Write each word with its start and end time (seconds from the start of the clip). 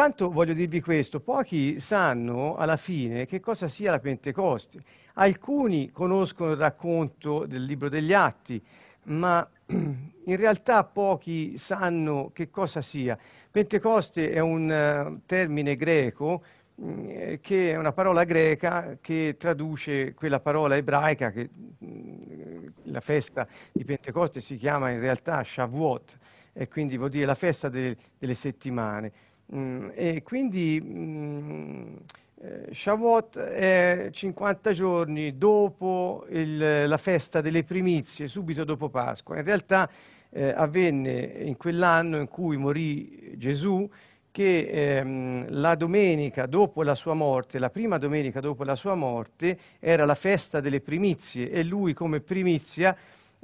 tanto 0.00 0.30
voglio 0.30 0.54
dirvi 0.54 0.80
questo, 0.80 1.20
pochi 1.20 1.78
sanno 1.78 2.56
alla 2.56 2.78
fine 2.78 3.26
che 3.26 3.38
cosa 3.38 3.68
sia 3.68 3.90
la 3.90 3.98
Pentecoste. 3.98 4.82
Alcuni 5.16 5.90
conoscono 5.90 6.52
il 6.52 6.56
racconto 6.56 7.44
del 7.44 7.64
libro 7.64 7.90
degli 7.90 8.14
Atti, 8.14 8.64
ma 9.08 9.46
in 9.66 10.36
realtà 10.36 10.84
pochi 10.84 11.58
sanno 11.58 12.30
che 12.32 12.48
cosa 12.48 12.80
sia. 12.80 13.18
Pentecoste 13.50 14.30
è 14.30 14.38
un 14.38 14.70
uh, 14.70 15.20
termine 15.26 15.76
greco 15.76 16.44
mm, 16.80 17.34
che 17.42 17.72
è 17.72 17.76
una 17.76 17.92
parola 17.92 18.24
greca 18.24 18.96
che 19.02 19.36
traduce 19.38 20.14
quella 20.14 20.40
parola 20.40 20.76
ebraica 20.76 21.30
che 21.30 21.50
mm, 21.84 22.66
la 22.84 23.00
festa 23.00 23.46
di 23.70 23.84
Pentecoste 23.84 24.40
si 24.40 24.56
chiama 24.56 24.88
in 24.88 25.00
realtà 25.00 25.44
Shavuot 25.44 26.16
e 26.54 26.68
quindi 26.68 26.96
vuol 26.96 27.10
dire 27.10 27.26
la 27.26 27.34
festa 27.34 27.68
de- 27.68 27.96
delle 28.18 28.34
settimane. 28.34 29.12
Mm, 29.54 29.88
e 29.94 30.22
quindi 30.22 30.80
mm, 30.80 31.96
eh, 32.42 32.68
Shavuot 32.72 33.38
è 33.38 34.08
50 34.12 34.72
giorni 34.72 35.36
dopo 35.36 36.24
il, 36.30 36.86
la 36.88 36.96
festa 36.98 37.40
delle 37.40 37.64
primizie, 37.64 38.28
subito 38.28 38.64
dopo 38.64 38.88
Pasqua. 38.88 39.36
In 39.36 39.44
realtà 39.44 39.90
eh, 40.30 40.50
avvenne 40.50 41.20
in 41.42 41.56
quell'anno 41.56 42.18
in 42.18 42.28
cui 42.28 42.56
morì 42.56 43.36
Gesù 43.36 43.88
che 44.30 44.68
ehm, 44.98 45.46
la 45.50 45.74
domenica 45.74 46.46
dopo 46.46 46.82
la 46.82 46.94
sua 46.94 47.14
morte, 47.14 47.58
la 47.58 47.70
prima 47.70 47.98
domenica 47.98 48.40
dopo 48.40 48.62
la 48.62 48.76
sua 48.76 48.94
morte, 48.94 49.58
era 49.80 50.04
la 50.04 50.14
festa 50.14 50.60
delle 50.60 50.80
primizie 50.80 51.50
e 51.50 51.64
lui 51.64 51.92
come 51.92 52.20
primizia 52.20 52.96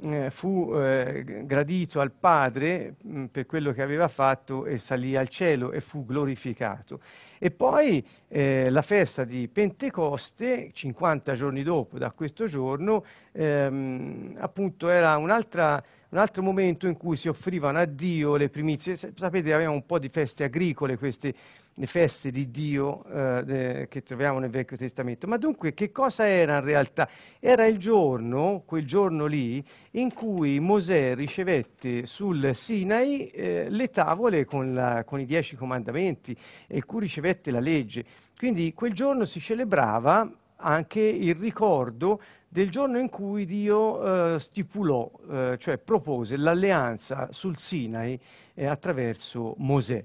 eh, 0.03 0.29
fu 0.29 0.71
eh, 0.75 1.43
gradito 1.45 1.99
al 1.99 2.11
Padre 2.11 2.95
mh, 3.01 3.19
mm, 3.19 3.25
per 3.25 3.45
quello 3.45 3.71
che 3.71 3.81
aveva 3.81 4.07
fatto 4.07 4.65
e 4.65 4.77
salì 4.77 5.15
al 5.15 5.27
cielo 5.27 5.71
e 5.71 5.81
fu 5.81 6.05
glorificato. 6.05 6.99
E 7.39 7.51
poi 7.51 8.05
eh, 8.27 8.69
la 8.69 8.81
festa 8.81 9.23
di 9.23 9.47
Pentecoste, 9.47 10.71
50 10.71 11.33
giorni 11.33 11.63
dopo 11.63 11.97
da 11.97 12.11
questo 12.11 12.45
giorno, 12.45 13.03
ehm, 13.31 14.35
appunto 14.37 14.89
era 14.89 15.17
un'altra, 15.17 15.83
un 16.09 16.17
altro 16.17 16.41
momento 16.41 16.87
in 16.87 16.95
cui 16.95 17.17
si 17.17 17.27
offrivano 17.27 17.79
a 17.79 17.85
Dio 17.85 18.35
le 18.35 18.49
primizie. 18.49 18.95
Sapete, 18.95 19.53
avevamo 19.53 19.75
un 19.75 19.85
po' 19.85 19.99
di 19.99 20.09
feste 20.09 20.43
agricole 20.43 20.97
queste 20.97 21.33
le 21.79 21.85
feste 21.85 22.31
di 22.31 22.49
Dio 22.49 23.03
eh, 23.05 23.87
che 23.87 24.01
troviamo 24.01 24.39
nel 24.39 24.49
Vecchio 24.49 24.77
Testamento. 24.77 25.27
Ma 25.27 25.37
dunque 25.37 25.73
che 25.73 25.91
cosa 25.91 26.27
era 26.27 26.57
in 26.57 26.63
realtà? 26.63 27.07
Era 27.39 27.65
il 27.65 27.77
giorno, 27.77 28.63
quel 28.65 28.85
giorno 28.85 29.27
lì, 29.27 29.63
in 29.91 30.11
cui 30.11 30.59
Mosè 30.59 31.13
ricevette 31.13 32.07
sul 32.07 32.55
Sinai 32.55 33.27
eh, 33.27 33.67
le 33.69 33.89
tavole 33.89 34.45
con, 34.45 34.73
la, 34.73 35.03
con, 35.03 35.19
i 35.19 35.25
dieci 35.25 35.55
comandamenti 35.55 36.35
e 36.65 36.83
cui 36.83 37.01
ricevette 37.01 37.51
la 37.51 37.59
legge. 37.59 38.03
Quindi 38.35 38.73
quel 38.73 38.93
giorno 38.93 39.25
si 39.25 39.39
celebrava 39.39 40.27
anche 40.57 41.01
il 41.01 41.35
ricordo 41.35 42.21
del 42.47 42.69
giorno 42.69 42.97
in 42.97 43.09
cui 43.09 43.45
Dio 43.45 44.35
eh, 44.35 44.39
stipulò, 44.39 45.09
eh, 45.29 45.57
cioè 45.59 45.77
propose 45.77 46.37
l'alleanza 46.37 47.29
sul 47.31 47.57
Sinai 47.57 48.19
eh, 48.53 48.65
attraverso 48.65 49.55
Mosè. 49.57 50.03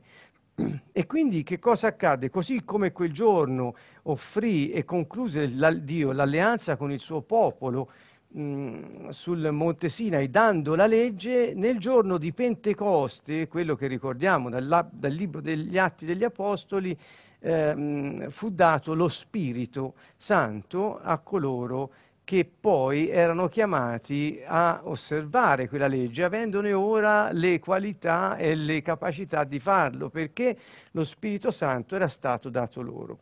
E 0.93 1.07
quindi 1.07 1.43
che 1.43 1.59
cosa 1.59 1.87
accadde? 1.87 2.29
Così 2.29 2.63
come 2.65 2.93
quel 2.93 3.13
giorno 3.13 3.75
offrì 4.03 4.71
e 4.71 4.85
concluse 4.85 5.49
la, 5.49 5.73
Dio 5.73 6.13
l'alleanza 6.13 6.77
con 6.77 6.93
il 6.93 7.01
suo 7.01 7.23
popolo 7.23 7.91
mm, 8.37 9.09
sul 9.09 9.51
Monte 9.51 9.89
Sinai, 9.89 10.29
dando 10.29 10.75
la 10.75 10.87
legge, 10.87 11.55
nel 11.55 11.79
giorno 11.79 12.19
di 12.19 12.33
Pentecoste, 12.33 13.49
quello 13.49 13.75
che 13.77 13.87
ricordiamo 13.87 14.51
dal, 14.51 14.89
dal 14.93 15.13
libro 15.13 15.41
degli 15.41 15.79
Atti 15.79 16.05
degli 16.05 16.25
Apostoli, 16.25 16.97
eh, 17.43 18.27
fu 18.31 18.51
dato 18.51 18.95
lo 18.95 19.09
Spirito 19.09 19.95
Santo 20.17 20.99
a 20.99 21.19
coloro 21.19 21.91
che 22.25 22.49
poi 22.49 23.09
erano 23.09 23.49
chiamati 23.49 24.41
a 24.47 24.83
osservare 24.85 25.69
quella 25.69 25.89
legge, 25.89 26.23
avendone 26.23 26.73
ora 26.73 27.33
le 27.33 27.59
qualità 27.59 28.37
e 28.37 28.55
le 28.55 28.81
capacità 28.81 29.45
di 29.45 29.59
farlo, 29.59 30.09
perché 30.09 30.57
lo 30.93 31.05
Spirito 31.05 31.51
Santo 31.51 31.97
era 31.97 32.09
stato 32.09 32.49
dato 32.49 32.81
loro. 32.81 33.19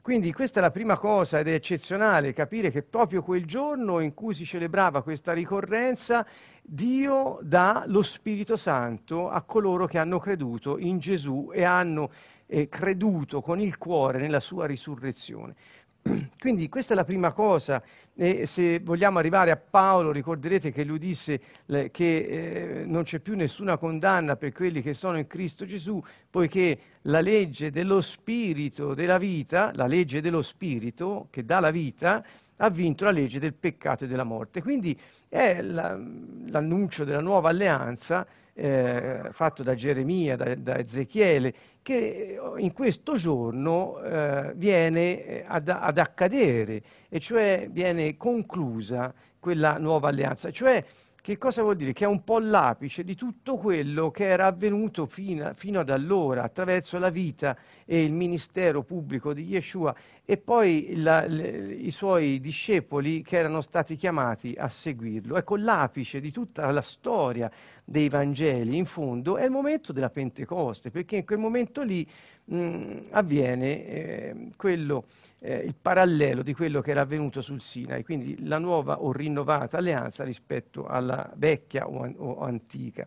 Quindi 0.00 0.34
questa 0.34 0.58
è 0.60 0.62
la 0.62 0.70
prima 0.70 0.98
cosa 0.98 1.38
ed 1.38 1.48
è 1.48 1.54
eccezionale 1.54 2.34
capire 2.34 2.70
che 2.70 2.82
proprio 2.82 3.22
quel 3.22 3.46
giorno 3.46 4.00
in 4.00 4.12
cui 4.12 4.34
si 4.34 4.44
celebrava 4.44 5.02
questa 5.02 5.32
ricorrenza, 5.32 6.26
Dio 6.62 7.38
dà 7.40 7.84
lo 7.86 8.02
Spirito 8.02 8.56
Santo 8.56 9.30
a 9.30 9.40
coloro 9.42 9.86
che 9.86 9.96
hanno 9.96 10.18
creduto 10.18 10.78
in 10.78 10.98
Gesù 10.98 11.50
e 11.54 11.64
hanno 11.64 12.10
eh, 12.46 12.68
creduto 12.68 13.40
con 13.40 13.60
il 13.60 13.78
cuore 13.78 14.18
nella 14.18 14.40
sua 14.40 14.66
risurrezione. 14.66 15.54
Quindi 16.38 16.68
questa 16.68 16.92
è 16.92 16.96
la 16.96 17.04
prima 17.04 17.32
cosa 17.32 17.82
e 18.16 18.46
se 18.46 18.78
vogliamo 18.78 19.18
arrivare 19.18 19.50
a 19.50 19.56
Paolo 19.56 20.12
ricorderete 20.12 20.70
che 20.70 20.84
lui 20.84 20.98
disse 20.98 21.40
che 21.66 21.88
eh, 21.90 22.84
non 22.86 23.02
c'è 23.02 23.18
più 23.18 23.34
nessuna 23.34 23.76
condanna 23.76 24.36
per 24.36 24.52
quelli 24.52 24.82
che 24.82 24.94
sono 24.94 25.18
in 25.18 25.26
Cristo 25.26 25.64
Gesù, 25.64 26.00
poiché 26.30 26.78
la 27.02 27.20
legge 27.20 27.72
dello 27.72 28.00
Spirito 28.00 28.94
della 28.94 29.18
vita, 29.18 29.72
la 29.74 29.86
legge 29.86 30.20
dello 30.20 30.42
Spirito 30.42 31.26
che 31.30 31.44
dà 31.44 31.58
la 31.58 31.72
vita, 31.72 32.24
ha 32.58 32.70
vinto 32.70 33.04
la 33.04 33.10
legge 33.10 33.40
del 33.40 33.54
peccato 33.54 34.04
e 34.04 34.06
della 34.06 34.22
morte. 34.22 34.62
Quindi 34.62 34.98
è 35.28 35.60
la, 35.60 35.98
l'annuncio 36.46 37.04
della 37.04 37.20
nuova 37.20 37.48
alleanza 37.48 38.24
eh, 38.54 39.28
fatto 39.32 39.62
da 39.64 39.74
Geremia, 39.74 40.36
da, 40.36 40.54
da, 40.54 40.78
Ezechiele, 40.78 41.54
che 41.82 42.40
in 42.56 42.72
questo 42.72 43.16
giorno 43.16 44.00
eh, 44.00 44.52
viene 44.54 45.24
eh, 45.26 45.44
ad, 45.46 45.68
ad, 45.68 45.98
accadere, 45.98 46.82
e 47.08 47.18
cioè 47.18 47.68
viene 47.70 48.03
conclusa 48.16 49.12
quella 49.38 49.78
nuova 49.78 50.08
alleanza. 50.08 50.50
Cioè 50.50 50.84
che 51.24 51.38
cosa 51.38 51.62
vuol 51.62 51.76
dire? 51.76 51.94
Che 51.94 52.04
è 52.04 52.06
un 52.06 52.22
po' 52.22 52.38
l'apice 52.38 53.02
di 53.02 53.14
tutto 53.14 53.56
quello 53.56 54.10
che 54.10 54.26
era 54.26 54.44
avvenuto 54.44 55.06
fino, 55.06 55.52
fino 55.54 55.80
ad 55.80 55.88
allora 55.88 56.42
attraverso 56.42 56.98
la 56.98 57.08
vita 57.08 57.56
e 57.86 58.04
il 58.04 58.12
ministero 58.12 58.82
pubblico 58.82 59.32
di 59.32 59.44
Yeshua 59.44 59.96
e 60.22 60.36
poi 60.36 60.92
la, 60.96 61.24
le, 61.24 61.48
i 61.48 61.90
suoi 61.90 62.40
discepoli 62.40 63.22
che 63.22 63.38
erano 63.38 63.62
stati 63.62 63.96
chiamati 63.96 64.54
a 64.54 64.68
seguirlo. 64.68 65.38
Ecco, 65.38 65.56
l'apice 65.56 66.20
di 66.20 66.30
tutta 66.30 66.70
la 66.70 66.82
storia 66.82 67.50
dei 67.82 68.10
Vangeli, 68.10 68.76
in 68.76 68.84
fondo, 68.84 69.38
è 69.38 69.44
il 69.44 69.50
momento 69.50 69.94
della 69.94 70.10
Pentecoste, 70.10 70.90
perché 70.90 71.16
in 71.16 71.24
quel 71.24 71.38
momento 71.38 71.82
lì 71.82 72.06
mh, 72.44 72.98
avviene 73.10 73.86
eh, 73.86 74.34
quello, 74.56 75.04
eh, 75.40 75.56
il 75.56 75.74
parallelo 75.80 76.42
di 76.42 76.54
quello 76.54 76.80
che 76.80 76.90
era 76.90 77.02
avvenuto 77.02 77.40
sul 77.40 77.62
Sinai, 77.62 78.04
quindi 78.04 78.46
la 78.46 78.58
nuova 78.58 79.00
o 79.02 79.12
rinnovata 79.12 79.78
alleanza 79.78 80.24
rispetto 80.24 80.86
alla 80.86 81.30
vecchia 81.36 81.88
o, 81.88 82.12
o 82.16 82.40
antica. 82.40 83.06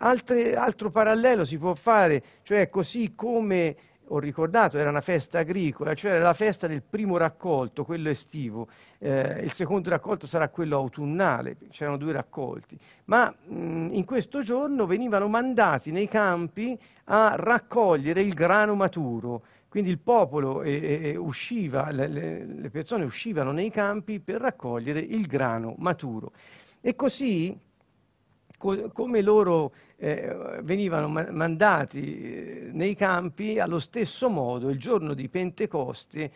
Altre, 0.00 0.54
altro 0.54 0.90
parallelo 0.90 1.44
si 1.44 1.58
può 1.58 1.74
fare, 1.74 2.22
cioè 2.42 2.68
così 2.68 3.14
come 3.14 3.76
ho 4.08 4.18
ricordato, 4.18 4.78
era 4.78 4.90
una 4.90 5.00
festa 5.00 5.40
agricola, 5.40 5.94
cioè 5.94 6.12
era 6.12 6.24
la 6.24 6.34
festa 6.34 6.66
del 6.66 6.82
primo 6.82 7.16
raccolto, 7.16 7.84
quello 7.84 8.08
estivo. 8.08 8.68
Eh, 8.98 9.42
il 9.42 9.52
secondo 9.52 9.90
raccolto 9.90 10.26
sarà 10.26 10.48
quello 10.48 10.76
autunnale, 10.76 11.56
c'erano 11.70 11.96
due 11.96 12.12
raccolti. 12.12 12.78
Ma 13.06 13.28
mh, 13.28 13.88
in 13.92 14.04
questo 14.04 14.42
giorno 14.42 14.86
venivano 14.86 15.28
mandati 15.28 15.90
nei 15.90 16.08
campi 16.08 16.78
a 17.04 17.34
raccogliere 17.36 18.22
il 18.22 18.34
grano 18.34 18.74
maturo. 18.74 19.42
Quindi 19.68 19.90
il 19.90 19.98
popolo 19.98 20.62
eh, 20.62 21.14
usciva, 21.16 21.90
le, 21.90 22.06
le 22.08 22.70
persone 22.70 23.04
uscivano 23.04 23.52
nei 23.52 23.70
campi 23.70 24.18
per 24.18 24.40
raccogliere 24.40 24.98
il 24.98 25.26
grano 25.26 25.74
maturo. 25.76 26.32
E 26.80 26.94
così 26.94 27.58
co- 28.58 28.90
come 28.92 29.22
loro 29.22 29.72
eh, 29.96 30.60
venivano 30.62 31.08
ma- 31.08 31.30
mandati 31.30 32.22
eh, 32.22 32.68
nei 32.72 32.94
campi, 32.94 33.58
allo 33.58 33.78
stesso 33.78 34.28
modo 34.28 34.68
il 34.68 34.78
giorno 34.78 35.14
di 35.14 35.28
Pentecoste 35.28 36.30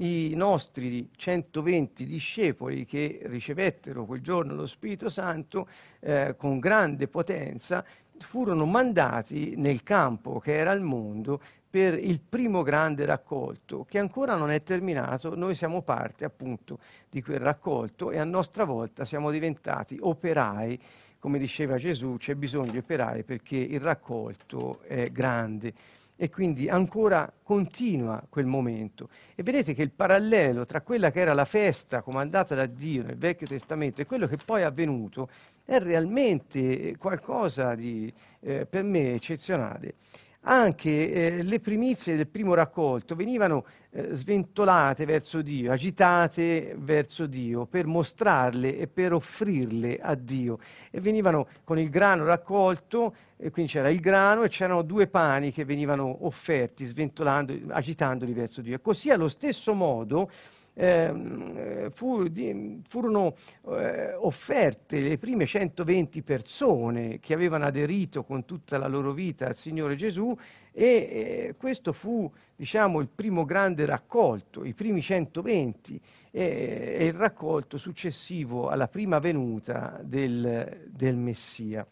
i 0.00 0.34
nostri 0.36 1.08
120 1.16 2.06
discepoli 2.06 2.84
che 2.84 3.20
ricevettero 3.24 4.04
quel 4.04 4.20
giorno 4.20 4.54
lo 4.54 4.66
Spirito 4.66 5.08
Santo 5.08 5.68
eh, 6.00 6.34
con 6.36 6.58
grande 6.60 7.08
potenza 7.08 7.84
furono 8.18 8.64
mandati 8.64 9.54
nel 9.56 9.82
campo 9.82 10.38
che 10.38 10.56
era 10.56 10.72
il 10.72 10.82
mondo 10.82 11.40
per 11.70 11.98
il 11.98 12.20
primo 12.20 12.62
grande 12.62 13.04
raccolto 13.04 13.84
che 13.84 13.98
ancora 13.98 14.36
non 14.36 14.50
è 14.50 14.62
terminato. 14.62 15.34
Noi 15.36 15.54
siamo 15.54 15.82
parte 15.82 16.24
appunto 16.24 16.78
di 17.10 17.22
quel 17.22 17.40
raccolto 17.40 18.10
e 18.10 18.18
a 18.18 18.24
nostra 18.24 18.64
volta 18.64 19.04
siamo 19.04 19.30
diventati 19.30 19.98
operai 20.00 20.80
come 21.18 21.38
diceva 21.38 21.76
Gesù, 21.76 22.16
c'è 22.18 22.34
bisogno 22.34 22.70
di 22.70 22.78
operai 22.78 23.24
perché 23.24 23.56
il 23.56 23.80
raccolto 23.80 24.80
è 24.82 25.10
grande 25.10 25.72
e 26.20 26.30
quindi 26.30 26.68
ancora 26.68 27.32
continua 27.42 28.20
quel 28.28 28.46
momento. 28.46 29.08
E 29.36 29.42
vedete 29.44 29.72
che 29.72 29.82
il 29.82 29.92
parallelo 29.92 30.64
tra 30.64 30.80
quella 30.80 31.12
che 31.12 31.20
era 31.20 31.32
la 31.32 31.44
festa 31.44 32.02
comandata 32.02 32.56
da 32.56 32.66
Dio 32.66 33.04
nel 33.04 33.16
Vecchio 33.16 33.46
Testamento 33.46 34.00
e 34.00 34.06
quello 34.06 34.26
che 34.26 34.36
poi 34.44 34.62
è 34.62 34.64
avvenuto 34.64 35.28
è 35.64 35.78
realmente 35.78 36.96
qualcosa 36.96 37.76
di, 37.76 38.12
eh, 38.40 38.66
per 38.66 38.82
me, 38.82 39.14
eccezionale. 39.14 39.94
Anche 40.42 41.12
eh, 41.12 41.42
le 41.42 41.60
primizie 41.60 42.16
del 42.16 42.28
primo 42.28 42.54
raccolto 42.54 43.14
venivano 43.14 43.64
eh, 43.90 44.14
sventolate 44.14 45.04
verso 45.04 45.42
Dio, 45.42 45.72
agitate 45.72 46.74
verso 46.78 47.26
Dio 47.26 47.66
per 47.66 47.86
mostrarle 47.86 48.78
e 48.78 48.86
per 48.86 49.12
offrirle 49.12 49.98
a 49.98 50.14
Dio. 50.14 50.58
E 50.90 51.00
venivano 51.00 51.48
con 51.64 51.78
il 51.78 51.90
grano 51.90 52.24
raccolto, 52.24 53.14
quindi 53.50 53.70
c'era 53.72 53.90
il 53.90 54.00
grano 54.00 54.42
e 54.42 54.48
c'erano 54.48 54.82
due 54.82 55.06
pani 55.06 55.52
che 55.52 55.64
venivano 55.64 56.24
offerti, 56.26 56.84
sventolando, 56.84 57.54
agitandoli 57.68 58.32
verso 58.32 58.60
Dio. 58.60 58.76
E 58.76 58.80
così 58.80 59.10
allo 59.10 59.28
stesso 59.28 59.74
modo 59.74 60.30
eh, 60.78 61.90
fu, 61.92 62.28
di, 62.28 62.80
furono 62.88 63.34
eh, 63.66 64.14
offerte 64.14 65.00
le 65.00 65.18
prime 65.18 65.44
120 65.44 66.22
persone 66.22 67.18
che 67.18 67.34
avevano 67.34 67.64
aderito 67.64 68.22
con 68.22 68.44
tutta 68.44 68.78
la 68.78 68.86
loro 68.86 69.12
vita 69.12 69.46
al 69.46 69.56
Signore 69.56 69.96
Gesù 69.96 70.32
e 70.72 70.84
eh, 70.84 71.54
questo 71.58 71.92
fu 71.92 72.30
diciamo, 72.54 73.00
il 73.00 73.08
primo 73.12 73.44
grande 73.44 73.86
raccolto, 73.86 74.64
i 74.64 74.72
primi 74.72 75.02
120 75.02 76.00
e, 76.30 77.06
il 77.06 77.14
raccolto 77.14 77.76
successivo 77.76 78.68
alla 78.68 78.86
prima 78.86 79.18
venuta 79.18 79.98
del, 80.02 80.86
del 80.86 81.16
Messia. 81.16 81.84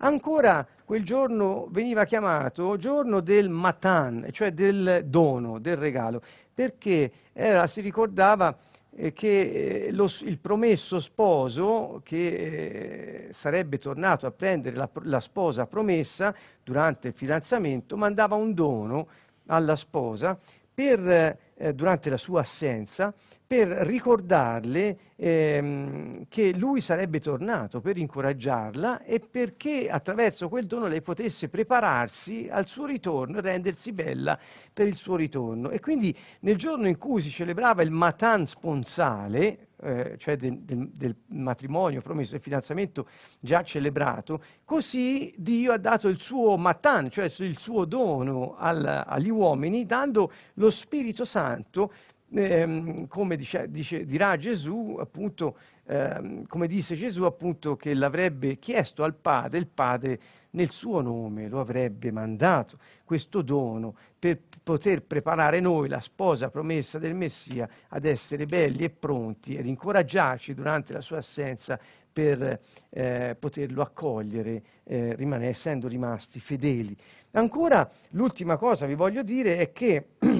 Ancora 0.00 0.66
quel 0.84 1.04
giorno 1.04 1.66
veniva 1.70 2.04
chiamato 2.04 2.76
giorno 2.76 3.20
del 3.20 3.50
matan, 3.50 4.28
cioè 4.30 4.52
del 4.52 5.02
dono, 5.04 5.58
del 5.58 5.76
regalo, 5.76 6.22
perché 6.58 7.12
era, 7.34 7.68
si 7.68 7.80
ricordava 7.80 8.52
eh, 8.96 9.12
che 9.12 9.86
eh, 9.86 9.92
lo, 9.92 10.10
il 10.22 10.38
promesso 10.40 10.98
sposo 10.98 12.00
che 12.02 13.28
eh, 13.28 13.32
sarebbe 13.32 13.78
tornato 13.78 14.26
a 14.26 14.32
prendere 14.32 14.74
la, 14.74 14.90
la, 15.02 15.20
sposa 15.20 15.66
promessa 15.68 16.34
durante 16.64 17.06
il 17.06 17.14
fidanzamento 17.14 17.96
mandava 17.96 18.34
un 18.34 18.54
dono 18.54 19.06
alla 19.46 19.76
sposa 19.76 20.36
per, 20.78 21.36
eh, 21.56 21.74
durante 21.74 22.08
la 22.08 22.16
sua 22.16 22.42
assenza 22.42 23.12
per 23.44 23.66
ricordarle 23.66 24.96
ehm, 25.16 26.26
che 26.28 26.52
lui 26.52 26.80
sarebbe 26.80 27.18
tornato, 27.18 27.80
per 27.80 27.96
incoraggiarla 27.96 29.02
e 29.02 29.18
perché 29.18 29.90
attraverso 29.90 30.48
quel 30.48 30.66
dono 30.66 30.86
lei 30.86 31.02
potesse 31.02 31.48
prepararsi 31.48 32.46
al 32.48 32.68
suo 32.68 32.86
ritorno 32.86 33.38
e 33.38 33.40
rendersi 33.40 33.90
bella 33.90 34.38
per 34.72 34.86
il 34.86 34.94
suo 34.94 35.16
ritorno. 35.16 35.70
E 35.70 35.80
quindi 35.80 36.16
nel 36.42 36.56
giorno 36.56 36.86
in 36.86 36.96
cui 36.96 37.22
si 37.22 37.30
celebrava 37.30 37.82
il 37.82 37.90
matan 37.90 38.46
sponsale, 38.46 39.67
eh, 39.82 40.16
cioè 40.18 40.36
del, 40.36 40.58
del, 40.58 40.88
del, 40.90 41.16
matrimonio 41.28 42.00
promesso, 42.00 42.32
del 42.32 42.40
fidanzamento 42.40 43.06
già 43.40 43.62
celebrato, 43.62 44.42
così 44.64 45.34
Dio 45.36 45.72
ha 45.72 45.78
dato 45.78 46.08
il 46.08 46.20
suo 46.20 46.56
matan, 46.56 47.10
cioè 47.10 47.30
il 47.38 47.58
suo 47.58 47.84
dono 47.84 48.56
al, 48.56 49.04
agli 49.06 49.30
uomini, 49.30 49.86
dando 49.86 50.32
lo 50.54 50.70
Spirito 50.70 51.24
Santo 51.24 51.92
ehm, 52.32 53.06
come 53.06 53.36
dice, 53.36 53.70
dice, 53.70 54.04
dirà 54.04 54.36
Gesù, 54.36 54.96
appunto, 55.00 55.56
ehm, 55.88 56.46
come 56.46 56.66
disse 56.66 56.94
Gesù, 56.94 57.24
appunto, 57.24 57.76
che 57.76 57.94
l'avrebbe 57.94 58.58
chiesto 58.58 59.02
al 59.02 59.14
Padre, 59.14 59.58
il 59.58 59.66
Padre 59.66 60.20
nel 60.50 60.70
suo 60.70 61.00
nome 61.00 61.48
lo 61.48 61.60
avrebbe 61.60 62.10
mandato, 62.10 62.78
questo 63.04 63.42
dono, 63.42 63.96
per 64.18 64.38
poter 64.62 65.02
preparare 65.02 65.60
noi, 65.60 65.88
la 65.88 66.00
sposa 66.00 66.50
promessa 66.50 66.98
del 66.98 67.14
Messia, 67.14 67.68
ad 67.88 68.04
essere 68.04 68.46
belli 68.46 68.84
e 68.84 68.90
pronti 68.90 69.56
ed 69.56 69.66
incoraggiarci 69.66 70.54
durante 70.54 70.92
la 70.92 71.00
sua 71.00 71.18
assenza 71.18 71.78
per 72.10 72.60
eh, 72.90 73.36
poterlo 73.38 73.80
accogliere, 73.82 74.62
eh, 74.84 75.14
rimane, 75.14 75.48
essendo 75.48 75.86
rimasti 75.86 76.40
fedeli. 76.40 76.96
Ancora 77.32 77.88
l'ultima 78.10 78.56
cosa 78.56 78.86
vi 78.86 78.94
voglio 78.94 79.22
dire 79.22 79.58
è 79.58 79.70
che 79.72 80.08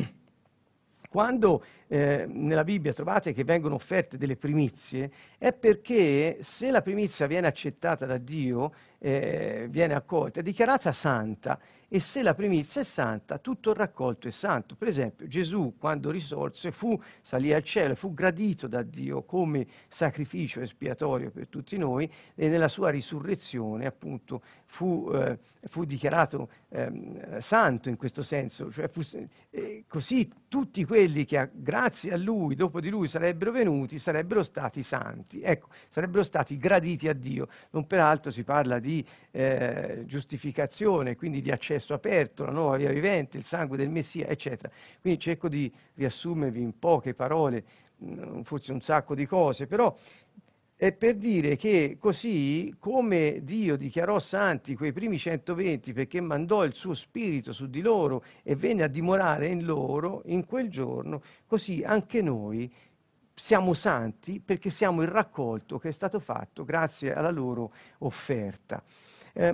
quando 1.19 1.65
eh, 1.89 2.27
nella 2.29 2.63
Bibbia 2.63 2.93
trovate 2.93 3.33
che 3.33 3.43
vengono 3.43 3.75
offerte 3.75 4.17
delle 4.17 4.37
primizie, 4.37 5.11
è 5.37 5.53
perché 5.53 6.37
se 6.43 6.71
la 6.71 6.81
primizia 6.81 7.27
viene 7.27 7.49
accettata 7.49 8.07
da 8.07 8.19
Dio, 8.19 8.73
eh, 8.99 9.67
viene 9.71 9.95
accolta, 9.95 10.41
è 10.41 10.43
dichiarata 10.43 10.93
santa 10.93 11.59
e 11.91 12.01
se 12.01 12.23
la 12.23 12.35
primizia 12.35 12.83
è 12.83 12.85
santa, 12.85 13.39
tutto 13.39 13.71
il 13.71 13.77
raccolto 13.77 14.29
è 14.29 14.31
santo. 14.31 14.75
Per 14.75 14.89
esempio, 14.89 15.27
Gesù 15.27 15.77
quando 15.79 16.11
risorse 16.11 16.71
fu, 16.71 17.01
salì 17.23 17.53
al 17.53 17.63
cielo, 17.63 17.95
fu 17.95 18.13
gradito 18.13 18.67
da 18.67 18.83
Dio 18.83 19.23
come 19.23 19.67
sacrificio 19.89 20.61
espiatorio 20.61 21.31
per 21.31 21.49
tutti 21.49 21.79
noi 21.79 22.11
e 22.35 22.49
nella 22.49 22.69
sua 22.69 22.91
risurrezione 22.91 23.87
appunto 23.87 24.43
fu, 24.67 25.11
eh, 25.15 25.39
fu 25.63 25.85
dichiarato 25.85 26.51
eh, 26.69 27.39
santo 27.39 27.89
in 27.89 27.97
questo 27.97 28.23
senso, 28.23 28.71
cioè 28.71 28.89
fu, 28.89 29.01
eh, 29.51 29.85
così 29.89 30.31
tutti 30.49 30.85
quelli 30.85 31.25
che 31.25 31.51
grazie 31.55 32.13
a 32.13 32.17
lui, 32.19 32.55
dopo 32.55 32.81
di 32.81 32.91
lui 32.91 33.09
sarebbero 33.09 33.51
venuti, 33.51 33.99
sarebbero 33.99 34.43
stati 34.43 34.83
santi, 34.83 35.41
ecco, 35.41 35.69
sarebbero 35.89 36.23
stati 36.23 36.59
graditi 36.59 37.09
a 37.09 37.15
Dio. 37.15 37.49
Non 37.71 37.87
peraltro 37.87 38.31
si 38.31 38.45
parla 38.45 38.79
di 38.79 38.88
eh, 39.31 40.05
giustificazione, 40.07 41.17
quindi 41.17 41.41
di 41.41 41.51
accesso 41.51 41.95
aperto, 41.95 42.45
la 42.45 42.53
nuova 42.53 42.77
via 42.77 42.91
vivente, 42.91 43.37
il 43.37 43.45
sangue 43.45 43.77
del 43.77 43.91
Messia, 43.91 44.27
eccetera. 44.27 44.71
Quindi 45.01 45.21
cerco 45.21 45.49
di 45.49 45.73
riassumervi 45.95 46.61
in 46.61 46.79
poche 46.79 47.15
parole, 47.15 47.65
mm, 48.05 48.43
forse 48.43 48.73
un 48.73 48.81
sacco 48.81 49.15
di 49.15 49.27
cose, 49.27 49.67
però 49.67 49.95
è 50.81 50.93
per 50.93 51.17
dire 51.17 51.57
che 51.57 51.97
così 51.99 52.73
come 52.79 53.41
Dio 53.43 53.77
dichiarò 53.77 54.21
santi 54.21 54.77
quei 54.77 54.93
primi 54.93 55.19
120 55.19 55.93
perché 55.93 56.21
mandò 56.21 56.63
il 56.65 56.73
suo 56.77 56.95
spirito 56.95 57.53
su 57.53 57.69
di 57.69 57.81
loro 57.81 58.23
e 58.45 58.55
venne 58.55 58.85
a 58.85 58.87
dimorare 58.87 59.49
in 59.49 59.65
loro 59.65 60.23
in 60.27 60.47
quel 60.47 60.71
giorno, 60.71 61.21
così 61.49 61.83
anche 61.85 62.23
noi 62.23 62.73
siamo 63.39 63.73
santi 63.73 64.41
perché 64.41 64.69
siamo 64.69 65.03
il 65.03 65.09
raccolto 65.09 65.79
che 65.79 65.89
è 65.89 65.93
stato 65.93 66.19
fatto 66.19 66.65
grazie 66.65 67.15
alla 67.15 67.31
loro 67.31 67.73
offerta. 67.99 68.83
Eh, 69.33 69.53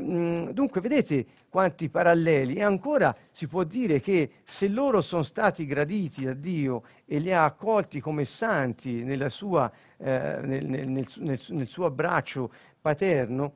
dunque, 0.53 0.81
vedete 0.81 1.27
quanti 1.51 1.91
paralleli. 1.91 2.55
E 2.55 2.63
ancora 2.63 3.15
si 3.31 3.47
può 3.47 3.65
dire 3.65 4.01
che 4.01 4.37
se 4.43 4.69
loro 4.69 5.03
sono 5.03 5.23
stati 5.23 5.67
graditi 5.67 6.25
da 6.25 6.33
Dio 6.33 6.85
e 7.05 7.19
li 7.19 7.33
ha 7.33 7.45
accolti 7.45 8.01
come 8.01 8.25
santi 8.25 9.05
sua, 9.29 9.71
eh, 9.99 10.41
nel, 10.43 10.67
nel, 10.67 10.89
nel, 10.89 11.41
nel 11.49 11.69
suo 11.69 11.85
abbraccio 11.85 12.51
paterno, 12.81 13.53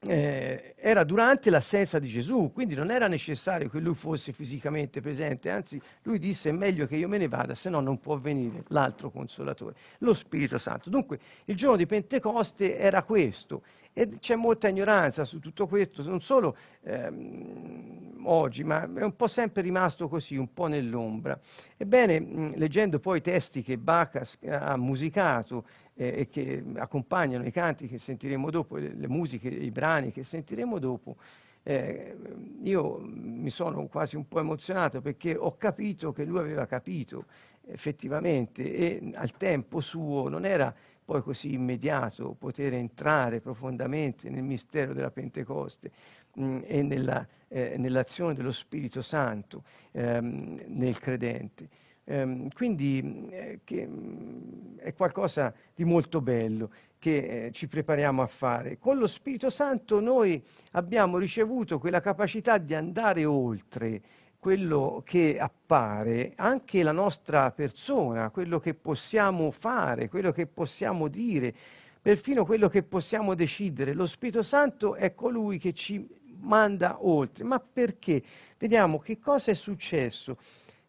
eh, 0.00 0.74
era 0.76 1.02
durante 1.04 1.50
l'assenza 1.50 1.98
di 1.98 2.08
Gesù, 2.08 2.50
quindi 2.52 2.74
non 2.74 2.90
era 2.90 3.08
necessario 3.08 3.68
che 3.68 3.80
lui 3.80 3.94
fosse 3.94 4.32
fisicamente 4.32 5.00
presente, 5.00 5.50
anzi 5.50 5.80
lui 6.02 6.18
disse 6.18 6.50
è 6.50 6.52
meglio 6.52 6.86
che 6.86 6.96
io 6.96 7.08
me 7.08 7.18
ne 7.18 7.28
vada, 7.28 7.54
se 7.54 7.68
no 7.68 7.80
non 7.80 7.98
può 7.98 8.16
venire 8.16 8.64
l'altro 8.68 9.10
consolatore, 9.10 9.74
lo 9.98 10.14
Spirito 10.14 10.58
Santo. 10.58 10.88
Dunque 10.90 11.18
il 11.46 11.56
giorno 11.56 11.76
di 11.76 11.86
Pentecoste 11.86 12.78
era 12.78 13.02
questo 13.02 13.62
e 13.92 14.18
c'è 14.20 14.36
molta 14.36 14.68
ignoranza 14.68 15.24
su 15.24 15.38
tutto 15.40 15.66
questo, 15.66 16.02
non 16.02 16.20
solo 16.20 16.56
ehm, 16.82 18.22
oggi, 18.24 18.62
ma 18.64 18.82
è 18.82 19.02
un 19.02 19.16
po' 19.16 19.26
sempre 19.26 19.62
rimasto 19.62 20.08
così, 20.08 20.36
un 20.36 20.52
po' 20.52 20.66
nell'ombra. 20.66 21.38
Ebbene, 21.76 22.20
mh, 22.20 22.56
leggendo 22.56 23.00
poi 23.00 23.18
i 23.18 23.22
testi 23.22 23.62
che 23.62 23.76
Bacchus 23.78 24.38
ha 24.48 24.76
musicato 24.76 25.64
eh, 25.94 26.20
e 26.20 26.28
che 26.28 26.62
accompagnano 26.76 27.44
i 27.44 27.50
canti 27.50 27.88
che 27.88 27.98
sentiremo 27.98 28.50
dopo, 28.50 28.76
le, 28.76 28.94
le 28.94 29.08
musiche, 29.08 29.48
i 29.48 29.70
brani 29.70 30.12
che 30.12 30.22
sentiremo 30.22 30.78
dopo, 30.78 31.16
eh, 31.64 32.16
io 32.62 32.98
mi 33.02 33.50
sono 33.50 33.86
quasi 33.88 34.16
un 34.16 34.26
po' 34.26 34.38
emozionato 34.38 35.00
perché 35.00 35.36
ho 35.36 35.56
capito 35.56 36.12
che 36.12 36.24
lui 36.24 36.38
aveva 36.38 36.66
capito 36.66 37.26
effettivamente 37.66 38.74
e 38.74 39.10
al 39.14 39.36
tempo 39.36 39.80
suo 39.80 40.28
non 40.28 40.46
era 40.46 40.74
poi 41.08 41.22
così 41.22 41.54
immediato 41.54 42.36
poter 42.38 42.74
entrare 42.74 43.40
profondamente 43.40 44.28
nel 44.28 44.42
mistero 44.42 44.92
della 44.92 45.10
Pentecoste 45.10 45.90
mh, 46.34 46.44
mm, 46.44 46.58
e 46.66 46.82
nella, 46.82 47.26
eh, 47.48 47.76
nell'azione 47.78 48.34
dello 48.34 48.52
Spirito 48.52 49.00
Santo 49.00 49.62
ehm, 49.92 50.64
nel 50.66 50.98
credente. 50.98 51.66
Ehm, 52.04 52.50
quindi 52.50 53.26
eh, 53.30 53.60
che, 53.64 53.86
mh, 53.86 53.90
mm, 53.90 54.76
è 54.80 54.92
qualcosa 54.92 55.54
di 55.74 55.84
molto 55.84 56.20
bello 56.20 56.70
che 56.98 57.46
eh, 57.46 57.52
ci 57.52 57.68
prepariamo 57.68 58.20
a 58.20 58.26
fare. 58.26 58.76
Con 58.76 58.98
lo 58.98 59.06
Spirito 59.06 59.48
Santo 59.48 60.00
noi 60.00 60.44
abbiamo 60.72 61.16
ricevuto 61.16 61.78
quella 61.78 62.02
capacità 62.02 62.58
di 62.58 62.74
andare 62.74 63.24
oltre 63.24 64.02
quello 64.38 65.02
che 65.04 65.38
appare, 65.38 66.32
anche 66.36 66.82
la 66.82 66.92
nostra 66.92 67.50
persona, 67.50 68.30
quello 68.30 68.60
che 68.60 68.74
possiamo 68.74 69.50
fare, 69.50 70.08
quello 70.08 70.30
che 70.32 70.46
possiamo 70.46 71.08
dire, 71.08 71.54
perfino 72.00 72.44
quello 72.44 72.68
che 72.68 72.82
possiamo 72.82 73.34
decidere. 73.34 73.92
Lo 73.92 74.06
Spirito 74.06 74.42
Santo 74.42 74.94
è 74.94 75.14
colui 75.14 75.58
che 75.58 75.72
ci 75.72 76.06
manda 76.40 77.04
oltre. 77.04 77.44
Ma 77.44 77.60
perché? 77.60 78.22
Vediamo 78.56 78.98
che 78.98 79.18
cosa 79.18 79.50
è 79.50 79.54
successo 79.54 80.38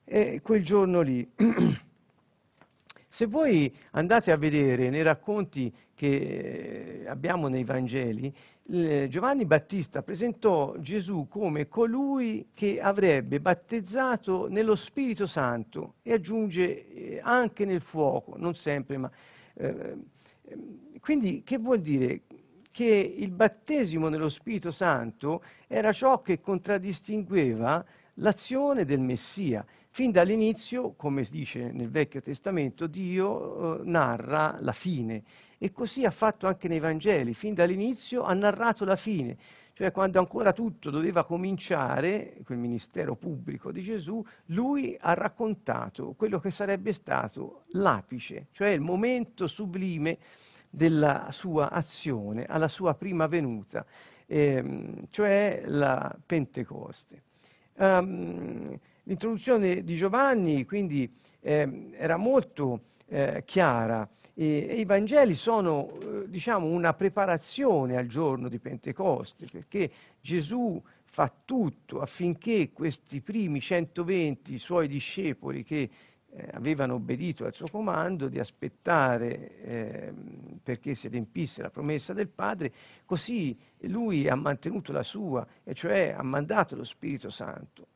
eh, 0.06 0.42
quel 0.42 0.64
giorno 0.64 1.02
lì. 1.02 1.28
Se 3.12 3.26
voi 3.26 3.76
andate 3.92 4.32
a 4.32 4.38
vedere 4.38 4.92
nei 4.92 5.02
racconti 5.02 5.74
che 5.96 7.06
abbiamo 7.08 7.48
nei 7.48 7.64
Vangeli, 7.64 8.32
Giovanni 8.64 9.46
Battista 9.46 10.04
presentò 10.04 10.76
Gesù 10.78 11.28
come 11.28 11.68
colui 11.68 12.50
che 12.54 12.80
avrebbe 12.80 13.40
battezzato 13.40 14.48
nello 14.48 14.76
Spirito 14.76 15.26
Santo 15.26 15.96
e 16.04 16.14
aggiunge 16.14 16.88
eh, 16.94 17.20
anche 17.24 17.66
nel 17.66 17.82
fuoco, 17.82 18.38
non 18.38 18.54
sempre, 18.54 18.98
ma... 18.98 19.12
Eh, 19.56 19.98
quindi 21.00 21.42
che 21.44 21.58
vuol 21.58 21.82
dire? 21.82 22.22
Che 22.70 23.16
il 23.18 23.32
battesimo 23.32 24.08
nello 24.10 24.30
Spirito 24.30 24.70
Santo 24.70 25.44
era 25.66 25.92
ciò 25.92 26.22
che 26.22 26.40
contraddistingueva 26.40 27.84
l'azione 28.20 28.86
del 28.86 29.00
Messia. 29.00 29.66
Fin 29.92 30.12
dall'inizio, 30.12 30.94
come 30.94 31.24
si 31.24 31.32
dice 31.32 31.72
nel 31.72 31.90
Vecchio 31.90 32.22
Testamento, 32.22 32.88
Dio 32.88 33.80
eh, 33.80 33.84
narra 33.86 34.58
la 34.62 34.72
fine 34.72 35.24
e 35.58 35.72
così 35.72 36.06
ha 36.06 36.12
fatto 36.12 36.48
anche 36.48 36.68
nei 36.68 36.80
Vangeli. 36.80 37.34
Fin 37.34 37.54
dall'inizio 37.54 38.24
ha 38.24 38.34
narrato 38.34 38.86
la 38.86 38.96
fine, 38.96 39.38
cioè 39.74 39.92
quando 39.92 40.20
ancora 40.20 40.54
tutto 40.54 40.90
doveva 40.90 41.26
cominciare, 41.26 42.38
quel 42.46 42.60
ministero 42.60 43.16
pubblico 43.16 43.72
di 43.72 43.82
Gesù, 43.82 44.24
lui 44.48 44.96
ha 45.00 45.14
raccontato 45.14 46.14
quello 46.16 46.40
che 46.40 46.52
sarebbe 46.52 46.94
stato 46.94 47.64
l'apice, 47.72 48.48
cioè 48.52 48.70
il 48.70 48.82
momento 48.82 49.48
sublime 49.48 50.18
della 50.70 51.30
sua 51.32 51.72
azione 51.72 52.46
alla 52.46 52.68
sua 52.68 52.94
prima 52.94 53.26
venuta, 53.26 53.84
ehm, 54.28 55.08
cioè 55.10 55.64
la 55.66 56.16
Pentecoste. 56.24 57.24
Um, 57.80 58.78
l'introduzione 59.04 59.86
di 59.86 59.96
Giovanni 59.96 60.66
quindi 60.66 61.10
eh, 61.40 61.92
era 61.94 62.18
molto 62.18 62.82
eh, 63.08 63.44
chiara. 63.46 64.08
E, 64.34 64.68
e, 64.70 64.80
i 64.80 64.86
Vangeli 64.86 65.34
sono 65.34 65.90
eh, 66.02 66.30
diciamo 66.30 66.68
una 66.68 66.94
preparazione 66.94 67.98
al 67.98 68.08
giorno 68.08 68.50
di 68.50 68.60
Pentecoste 68.60 69.48
perché 69.52 69.90
Gesù 70.20 70.82
fa 71.06 71.32
tutto 71.44 72.02
affinché 72.02 72.72
questi 72.72 73.20
primi 73.22 73.62
120 73.62 74.58
suoi 74.60 74.88
discepoli 74.88 75.64
che 75.64 75.90
eh, 76.36 76.50
avevano 76.54 76.96
obbedito 76.96 77.46
al 77.46 77.54
suo 77.54 77.68
comando 77.68 78.28
di 78.28 78.40
aspettare 78.40 79.62
eh, 79.62 80.14
perché 80.62 80.94
si 80.94 81.08
riempisse 81.08 81.62
la 81.62 81.70
promessa 81.70 82.14
del 82.14 82.28
Padre, 82.28 82.72
così 83.06 83.58
lui 83.82 84.28
ha 84.28 84.36
mantenuto 84.36 84.92
la 84.92 85.04
sua, 85.04 85.46
e 85.64 85.74
cioè 85.74 86.14
ha 86.16 86.24
mandato 86.24 86.76
lo 86.76 86.84
Spirito 86.84 87.30
Santo. 87.30 87.88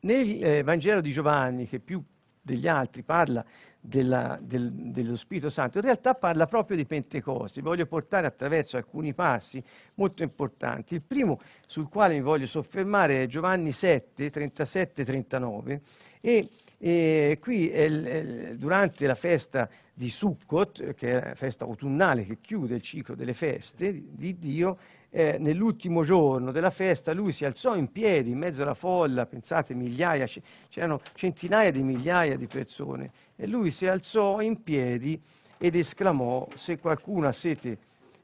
Nel 0.00 0.44
eh, 0.44 0.62
Vangelo 0.62 1.00
di 1.00 1.10
Giovanni, 1.10 1.66
che 1.66 1.80
più 1.80 2.02
degli 2.46 2.68
altri 2.68 3.02
parla 3.02 3.44
della, 3.80 4.38
del, 4.40 4.70
dello 4.70 5.16
Spirito 5.16 5.50
Santo, 5.50 5.78
in 5.78 5.84
realtà 5.84 6.14
parla 6.14 6.46
proprio 6.46 6.76
di 6.76 6.84
Pentecoste. 6.84 7.60
Voglio 7.60 7.86
portare 7.86 8.26
attraverso 8.26 8.76
alcuni 8.76 9.14
passi 9.14 9.62
molto 9.94 10.22
importanti. 10.22 10.94
Il 10.94 11.02
primo 11.02 11.40
sul 11.66 11.88
quale 11.88 12.14
mi 12.14 12.20
voglio 12.20 12.46
soffermare 12.46 13.24
è 13.24 13.26
Giovanni 13.26 13.72
7, 13.72 14.30
37-39 14.30 15.80
e 16.20 16.48
e 16.78 17.38
qui 17.40 17.68
è 17.70 18.54
durante 18.54 19.06
la 19.06 19.14
festa 19.14 19.68
di 19.92 20.10
Sukkot, 20.10 20.94
che 20.94 21.20
è 21.20 21.28
la 21.28 21.34
festa 21.34 21.64
autunnale 21.64 22.26
che 22.26 22.38
chiude 22.40 22.74
il 22.74 22.82
ciclo 22.82 23.14
delle 23.14 23.32
feste 23.32 23.92
di, 23.92 24.08
di 24.10 24.38
Dio, 24.38 24.78
eh, 25.10 25.38
nell'ultimo 25.38 26.04
giorno 26.04 26.52
della 26.52 26.70
festa 26.70 27.14
lui 27.14 27.32
si 27.32 27.46
alzò 27.46 27.74
in 27.74 27.90
piedi 27.90 28.32
in 28.32 28.38
mezzo 28.38 28.60
alla 28.62 28.74
folla, 28.74 29.24
pensate 29.24 29.72
migliaia, 29.72 30.28
c'erano 30.68 31.00
centinaia 31.14 31.70
di 31.70 31.82
migliaia 31.82 32.36
di 32.36 32.46
persone, 32.46 33.10
e 33.36 33.46
lui 33.46 33.70
si 33.70 33.86
alzò 33.86 34.42
in 34.42 34.62
piedi 34.62 35.18
ed 35.56 35.74
esclamò, 35.74 36.46
se 36.54 36.78
qualcuno 36.78 37.28
ha 37.28 37.32
sete 37.32 37.78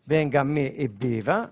venga 0.05 0.41
a 0.41 0.45
me 0.45 0.75
e 0.75 0.91
beva, 0.91 1.51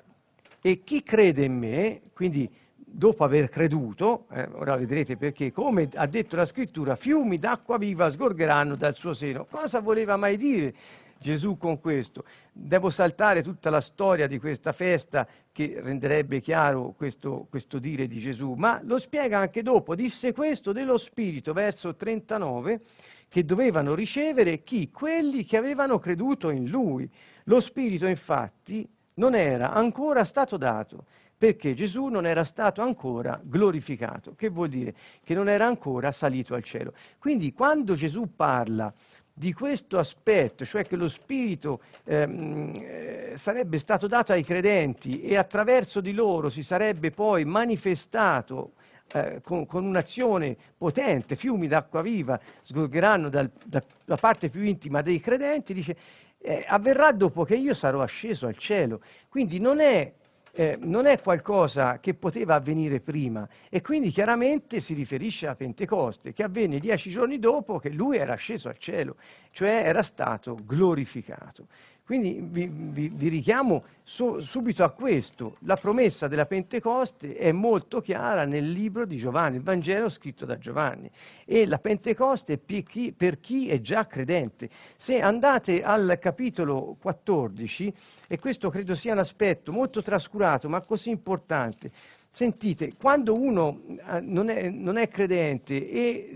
e 0.61 0.83
chi 0.85 1.03
crede 1.03 1.45
in 1.45 1.57
me, 1.57 2.03
quindi 2.13 2.51
dopo 2.93 3.25
aver 3.25 3.49
creduto, 3.49 4.27
eh, 4.33 4.49
ora 4.53 4.77
vedrete 4.77 5.17
perché, 5.17 5.53
come 5.53 5.89
ha 5.95 6.07
detto 6.07 6.37
la 6.37 6.45
scrittura, 6.45 6.97
fiumi 6.97 7.39
d'acqua 7.39 7.79
viva 7.79 8.11
sgorgeranno 8.11 8.75
dal 8.75 8.97
suo 8.97 9.13
seno. 9.13 9.47
Cosa 9.49 9.81
voleva 9.81 10.17
mai 10.17 10.37
dire 10.37 10.75
Gesù 11.19 11.57
con 11.57 11.81
questo? 11.81 12.25
Devo 12.53 12.91
saltare 12.91 13.43
tutta 13.43 13.71
la 13.71 13.81
storia 13.81 14.27
di 14.27 14.39
questa 14.39 14.73
festa 14.73 15.27
che 15.53 15.81
renderebbe 15.81 16.41
chiaro 16.41 16.95
questo, 16.97 17.47
questo 17.49 17.79
dire 17.79 18.07
di 18.07 18.19
Gesù, 18.19 18.55
ma 18.55 18.81
lo 18.83 18.99
spiega 18.99 19.39
anche 19.39 19.63
dopo. 19.63 19.95
Disse 19.95 20.33
questo 20.33 20.73
dello 20.73 20.99
Spirito, 20.99 21.53
verso 21.53 21.95
39, 21.95 22.81
che 23.29 23.45
dovevano 23.45 23.95
ricevere 23.95 24.63
chi? 24.63 24.91
Quelli 24.91 25.45
che 25.45 25.57
avevano 25.57 25.99
creduto 25.99 26.51
in 26.51 26.69
Lui. 26.69 27.09
Lo 27.45 27.61
Spirito 27.61 28.07
infatti 28.07 28.87
non 29.15 29.35
era 29.35 29.73
ancora 29.73 30.25
stato 30.25 30.57
dato 30.57 31.05
perché 31.41 31.73
Gesù 31.73 32.09
non 32.09 32.27
era 32.27 32.45
stato 32.45 32.83
ancora 32.83 33.41
glorificato, 33.43 34.35
che 34.37 34.51
vuol 34.51 34.69
dire 34.69 34.93
che 35.25 35.33
non 35.33 35.49
era 35.49 35.65
ancora 35.65 36.13
salito 36.13 36.55
al 36.55 36.63
cielo. 36.63 36.93
Quindi 37.19 37.55
quando 37.55 37.95
Gesù 37.95 38.35
parla 38.37 38.93
di 39.33 39.55
questo 39.55 39.99
aspetto, 39.99 40.67
cioè 40.67 40.85
che 40.85 40.97
lo 40.97 41.09
Spirito 41.09 41.81
ehm, 42.05 42.75
eh, 42.75 43.33
sarebbe 43.37 43.79
stato 43.79 44.07
dato 44.07 44.33
ai 44.33 44.45
credenti 44.45 45.23
e 45.23 45.39
attraverso 45.39 46.03
di 46.03 46.13
loro 46.13 46.51
si 46.51 46.63
sarebbe 46.63 47.11
poi 47.11 47.47
manifestato 47.47 48.73
eh, 49.15 49.41
con, 49.43 49.65
con, 49.65 49.87
un'azione 49.87 50.55
potente, 50.77 51.37
fiumi 51.37 51.69
d'acqua 51.69 52.03
viva 52.03 52.39
sgorgeranno 52.61 53.31
dal, 53.31 53.51
da, 53.65 53.83
parte 54.17 54.51
più 54.51 54.61
intima 54.61 55.01
dei 55.01 55.21
credenti, 55.21 55.73
dice 55.73 55.97
eh, 56.37 56.67
avverrà 56.69 57.13
dopo 57.13 57.45
che 57.45 57.57
io 57.57 57.73
sarò 57.73 58.03
asceso 58.03 58.47
al 58.47 58.59
cielo. 58.59 59.01
Quindi 59.31 59.59
non 59.59 59.81
è 59.81 60.13
eh, 60.53 60.79
non 60.81 61.07
è 61.07 61.21
qualcosa 61.21 62.01
che 62.01 62.15
poteva 62.15 62.55
avvenire 62.55 63.01
prima 63.01 63.49
e 63.69 63.81
quindi 63.81 64.11
chiaramente 64.11 64.81
si 64.81 64.95
riferisce 64.95 65.47
a 65.47 65.55
Pentecoste, 65.55 66.33
che 66.33 66.43
avvenne 66.43 66.79
dieci 66.79 67.11
giorni 67.11 67.39
dopo 67.39 67.79
che 67.79 67.91
lui 67.91 68.17
era 68.17 68.35
sceso 68.35 68.69
al 68.69 68.79
cielo, 68.79 69.17
cioè 69.51 69.83
era 69.85 70.03
stato 70.03 70.57
glorificato. 70.65 71.67
Quindi 72.11 72.41
vi, 72.43 72.67
vi, 72.67 73.09
vi 73.09 73.29
richiamo 73.29 73.85
su, 74.03 74.41
subito 74.41 74.83
a 74.83 74.91
questo. 74.91 75.59
La 75.61 75.77
promessa 75.77 76.27
della 76.27 76.45
Pentecoste 76.45 77.37
è 77.37 77.53
molto 77.53 78.01
chiara 78.01 78.45
nel 78.45 78.69
libro 78.69 79.07
di 79.07 79.17
Giovanni, 79.17 79.59
il 79.59 79.63
Vangelo 79.63 80.09
scritto 80.09 80.45
da 80.45 80.59
Giovanni. 80.59 81.09
E 81.45 81.69
la 81.69 81.79
Pentecoste 81.79 82.55
è 82.55 82.59
per 82.59 82.83
chi, 82.83 83.13
per 83.13 83.39
chi 83.39 83.69
è 83.69 83.81
già 83.81 84.09
credente. 84.09 84.69
Se 84.97 85.21
andate 85.21 85.85
al 85.85 86.19
capitolo 86.21 86.97
14, 87.01 87.95
e 88.27 88.41
questo 88.41 88.71
credo 88.71 88.97
sia 88.97 89.13
un 89.13 89.21
aspetto 89.21 89.71
molto 89.71 90.03
trascurato 90.03 90.69
ma 90.69 90.81
così 90.81 91.11
importante, 91.11 91.93
Sentite, 92.33 92.93
quando 92.97 93.35
uno 93.35 93.83
eh, 94.09 94.21
non, 94.21 94.51
è, 94.51 94.69
non, 94.71 94.97
è, 94.97 95.09
credente 95.09 95.91
e, 95.91 96.33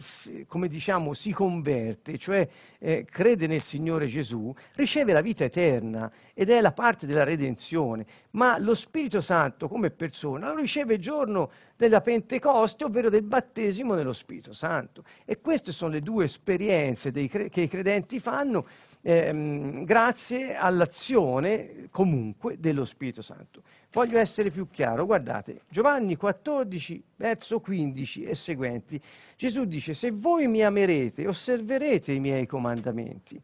come 0.49 0.67
diciamo, 0.67 1.15
si 1.15 1.31
converte, 1.31 2.19
cioè 2.19 2.47
eh, 2.81 3.07
crede 3.09 3.47
nel 3.47 3.61
Signore 3.61 4.09
Gesù, 4.09 4.53
riceve 4.75 5.13
la 5.13 5.21
vita 5.21 5.45
eterna 5.45 6.11
ed 6.35 6.51
è 6.51 6.61
la 6.61 6.73
parte 6.73 7.07
della 7.07 7.23
redenzione. 7.23 8.07
Ma 8.31 8.59
lo 8.59 8.75
Spirito 8.75 9.21
Santo, 9.21 9.69
come 9.69 9.93
persona, 9.93 10.49
lo 10.49 10.57
riceve 10.57 10.95
il 10.95 11.01
giorno 11.01 11.53
della 11.77 12.01
Pentecoste, 12.01 12.83
ovvero 12.83 13.09
del 13.09 13.23
battesimo 13.23 13.95
nello 13.95 14.13
Spirito 14.13 14.53
Santo. 14.53 15.05
E 15.25 15.41
queste 15.41 15.71
sono 15.71 15.93
le 15.93 16.01
due 16.01 16.25
esperienze 16.25 17.13
cre- 17.29 17.49
che 17.49 17.61
i 17.61 17.69
credenti 17.69 18.19
fanno 18.19 18.67
ehm, 19.05 19.85
grazie 19.85 20.57
all'azione 20.57 21.89
comunque 21.91 22.59
dello 22.59 22.85
Spirito 22.85 23.23
Santo. 23.23 23.63
Voglio 23.93 24.19
essere 24.19 24.51
più 24.51 24.69
chiaro, 24.71 25.07
guardate, 25.07 25.61
Giovanni 25.69 26.17
14, 26.17 27.03
verso 27.17 27.61
15 27.61 28.25
e 28.25 28.35
seguenti, 28.35 29.01
Gesù 29.37 29.67
dice, 29.67 29.95
se 29.95 30.11
voi 30.11 30.49
mi 30.49 30.65
amerete, 30.65 31.29
osserverete 31.29 32.11
i 32.13 32.19
miei 32.19 32.47
comandamenti. 32.47 33.41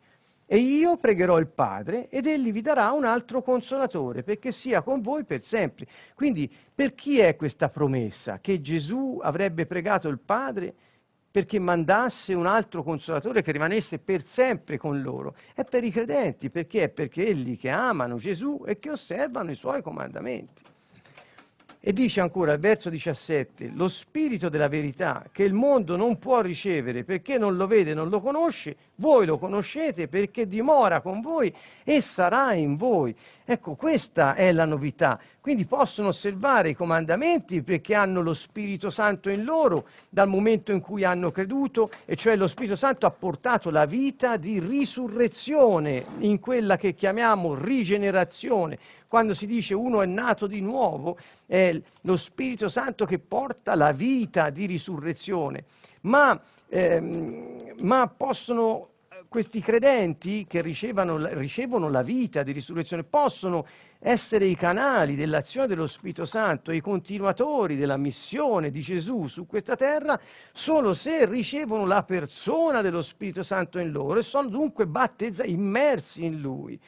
E 0.53 0.57
io 0.57 0.97
pregherò 0.97 1.39
il 1.39 1.47
Padre 1.47 2.09
ed 2.09 2.27
egli 2.27 2.51
vi 2.51 2.61
darà 2.61 2.91
un 2.91 3.05
altro 3.05 3.41
consolatore 3.41 4.25
perché 4.25 4.51
sia 4.51 4.83
con 4.83 5.01
voi 5.01 5.23
per 5.23 5.45
sempre. 5.45 5.87
Quindi 6.13 6.51
per 6.75 6.97
chi 6.97 7.21
è 7.21 7.37
questa 7.37 7.69
promessa? 7.69 8.41
Che 8.41 8.61
Gesù 8.61 9.21
avrebbe 9.23 9.67
pregato 9.67 10.09
il 10.09 10.19
Padre 10.19 10.75
perché 11.31 11.59
mandasse 11.59 12.35
un 12.35 12.47
altro 12.47 12.83
consolatore 12.83 13.43
che 13.43 13.53
rimanesse 13.53 13.99
per 13.99 14.27
sempre 14.27 14.79
con 14.79 15.01
loro. 15.01 15.35
È 15.55 15.65
per 15.65 15.85
i 15.85 15.91
credenti, 15.91 16.51
perché 16.51 16.85
è 16.85 16.89
per 16.89 17.09
quelli 17.09 17.57
che 17.57 17.71
amano 17.71 18.17
Gesù 18.17 18.65
e 18.67 18.79
che 18.79 18.91
osservano 18.91 19.51
i 19.51 19.55
suoi 19.55 19.81
comandamenti. 19.83 20.63
E 21.83 21.95
dice 21.95 22.21
ancora 22.21 22.53
al 22.53 22.59
verso 22.59 22.91
17, 22.91 23.71
lo 23.75 23.89
spirito 23.89 24.51
della 24.51 24.69
verità 24.69 25.25
che 25.33 25.45
il 25.45 25.55
mondo 25.55 25.97
non 25.97 26.19
può 26.19 26.43
ricevere 26.43 27.05
perché 27.05 27.39
non 27.39 27.57
lo 27.57 27.67
vede, 27.67 27.95
non 27.95 28.11
lo 28.11 28.21
conosce, 28.21 28.77
voi 28.97 29.25
lo 29.25 29.39
conoscete 29.39 30.07
perché 30.07 30.47
dimora 30.47 31.01
con 31.01 31.23
voi 31.23 31.51
e 31.83 32.03
sarà 32.03 32.53
in 32.53 32.77
voi. 32.77 33.17
Ecco, 33.47 33.77
questa 33.77 34.35
è 34.35 34.53
la 34.53 34.67
novità. 34.67 35.19
Quindi 35.41 35.65
possono 35.65 36.09
osservare 36.09 36.69
i 36.69 36.75
comandamenti 36.75 37.63
perché 37.63 37.95
hanno 37.95 38.21
lo 38.21 38.35
Spirito 38.35 38.91
Santo 38.91 39.31
in 39.31 39.43
loro 39.43 39.89
dal 40.11 40.29
momento 40.29 40.73
in 40.73 40.81
cui 40.81 41.03
hanno 41.03 41.31
creduto, 41.31 41.91
e 42.05 42.15
cioè 42.15 42.37
lo 42.37 42.47
Spirito 42.47 42.77
Santo 42.77 43.07
ha 43.07 43.11
portato 43.11 43.71
la 43.71 43.87
vita 43.87 44.37
di 44.37 44.61
risurrezione 44.61 46.05
in 46.19 46.39
quella 46.41 46.77
che 46.77 46.95
chiamiamo 46.95 47.55
rigenerazione, 47.55 48.79
quando 49.11 49.35
si 49.35 49.47
dice 49.47 49.75
uno 49.75 50.03
è 50.03 50.07
nato 50.07 50.47
di 50.47 50.61
nuovo, 50.61 51.19
è 51.45 51.77
lo 52.03 52.17
Spirito 52.17 52.69
Santo 52.69 53.07
che 53.07 53.19
porta 53.19 53.75
la 53.75 53.91
vita 53.91 54.51
di 54.51 54.67
risurrezione. 54.67 55.65
Ma, 56.03 56.41
ehm, 56.69 57.57
ma 57.81 58.07
possono 58.07 58.91
questi 59.29 59.61
credenti 59.61 60.47
che 60.47 60.63
ricevono 60.63 61.89
la 61.89 62.03
vita 62.03 62.45
di 62.45 62.53
risurrezione 62.53 63.03
possono 63.03 63.67
essere 63.99 64.45
i 64.45 64.55
canali 64.55 65.17
dell'azione 65.17 65.67
dello 65.67 65.89
Spirito 65.89 66.25
Santo, 66.25 66.71
i 66.71 66.81
continuatori 66.81 67.75
della 67.75 67.97
missione 67.97 68.71
di 68.71 68.81
Gesù 68.81 69.27
su 69.27 69.45
questa 69.45 69.75
terra, 69.75 70.21
solo 70.53 70.95
se 70.95 71.27
ricevono 71.27 71.85
la 71.85 72.05
persona 72.05 72.81
dello 72.81 73.03
Spirito 73.03 73.43
Santo 73.43 73.81
in 73.81 73.91
loro 73.91 74.21
e 74.21 74.23
sono 74.23 74.49
dunque 74.49 74.87
battezzati, 74.87 75.51
immersi 75.51 76.25
in 76.25 76.41
Lui. 76.41 76.81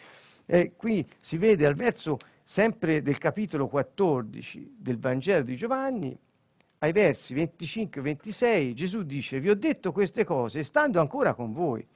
E 0.47 0.73
qui 0.77 1.07
si 1.21 1.39
vede 1.39 1.67
al 1.67 1.75
verso 1.75 2.19
sempre 2.45 3.03
del 3.03 3.19
capitolo 3.19 3.69
14 3.69 4.77
del 4.79 4.99
Vangelo 4.99 5.45
di 5.45 5.57
Giovanni, 5.57 6.17
ai 6.79 6.93
versi 6.93 7.33
25 7.33 8.01
e 8.01 8.05
26, 8.05 8.75
Gesù 8.75 9.05
dice, 9.05 9.39
vi 9.39 9.51
ho 9.51 9.55
detto 9.55 9.93
queste 9.93 10.25
cose 10.25 10.65
stando 10.65 11.01
ancora 11.01 11.33
con 11.33 11.53
voi. 11.53 11.87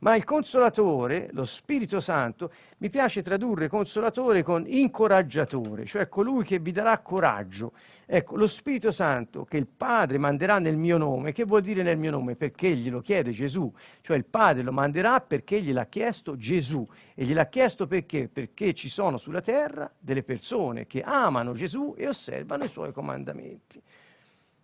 Ma 0.00 0.14
il 0.14 0.22
consolatore, 0.22 1.28
lo 1.32 1.44
Spirito 1.44 1.98
Santo, 1.98 2.52
mi 2.78 2.88
piace 2.88 3.20
tradurre 3.20 3.66
consolatore 3.66 4.44
con 4.44 4.64
incoraggiatore, 4.64 5.86
cioè 5.86 6.08
colui 6.08 6.44
che 6.44 6.60
vi 6.60 6.70
darà 6.70 6.98
coraggio. 6.98 7.72
Ecco, 8.06 8.36
lo 8.36 8.46
Spirito 8.46 8.92
Santo 8.92 9.44
che 9.44 9.56
il 9.56 9.66
Padre 9.66 10.18
manderà 10.18 10.60
nel 10.60 10.76
mio 10.76 10.98
nome, 10.98 11.32
che 11.32 11.44
vuol 11.44 11.62
dire 11.62 11.82
nel 11.82 11.98
mio 11.98 12.12
nome? 12.12 12.36
Perché 12.36 12.76
glielo 12.76 13.00
chiede 13.00 13.32
Gesù, 13.32 13.72
cioè 14.00 14.16
il 14.16 14.24
Padre 14.24 14.62
lo 14.62 14.70
manderà 14.70 15.20
perché 15.20 15.60
gliel'ha 15.60 15.86
chiesto 15.86 16.36
Gesù. 16.36 16.86
E 17.14 17.24
gliel'ha 17.24 17.48
chiesto 17.48 17.88
perché? 17.88 18.28
Perché 18.28 18.74
ci 18.74 18.88
sono 18.88 19.16
sulla 19.16 19.40
terra 19.40 19.92
delle 19.98 20.22
persone 20.22 20.86
che 20.86 21.02
amano 21.02 21.54
Gesù 21.54 21.94
e 21.98 22.06
osservano 22.06 22.62
i 22.62 22.68
suoi 22.68 22.92
comandamenti. 22.92 23.82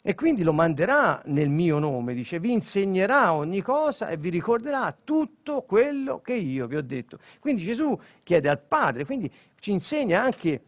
E 0.07 0.15
quindi 0.15 0.43
lo 0.43 0.53
manderà 0.53 1.23
nel 1.25 1.49
mio 1.49 1.79
nome, 1.79 2.13
dice, 2.13 2.39
vi 2.39 2.53
insegnerà 2.53 3.33
ogni 3.33 3.63
cosa 3.63 4.11
e 4.11 4.19
vi 4.19 4.29
ricorderà 4.29 4.95
tutto 5.03 5.63
quello 5.63 6.21
che 6.21 6.35
io 6.35 6.67
vi 6.67 6.77
ho 6.77 6.83
detto. 6.83 7.19
Quindi 7.41 7.65
Gesù 7.65 7.99
chiede 8.23 8.51
al 8.51 8.61
Padre, 8.61 9.07
quindi 9.07 9.33
ci 9.59 9.71
insegna 9.71 10.23
anche, 10.23 10.63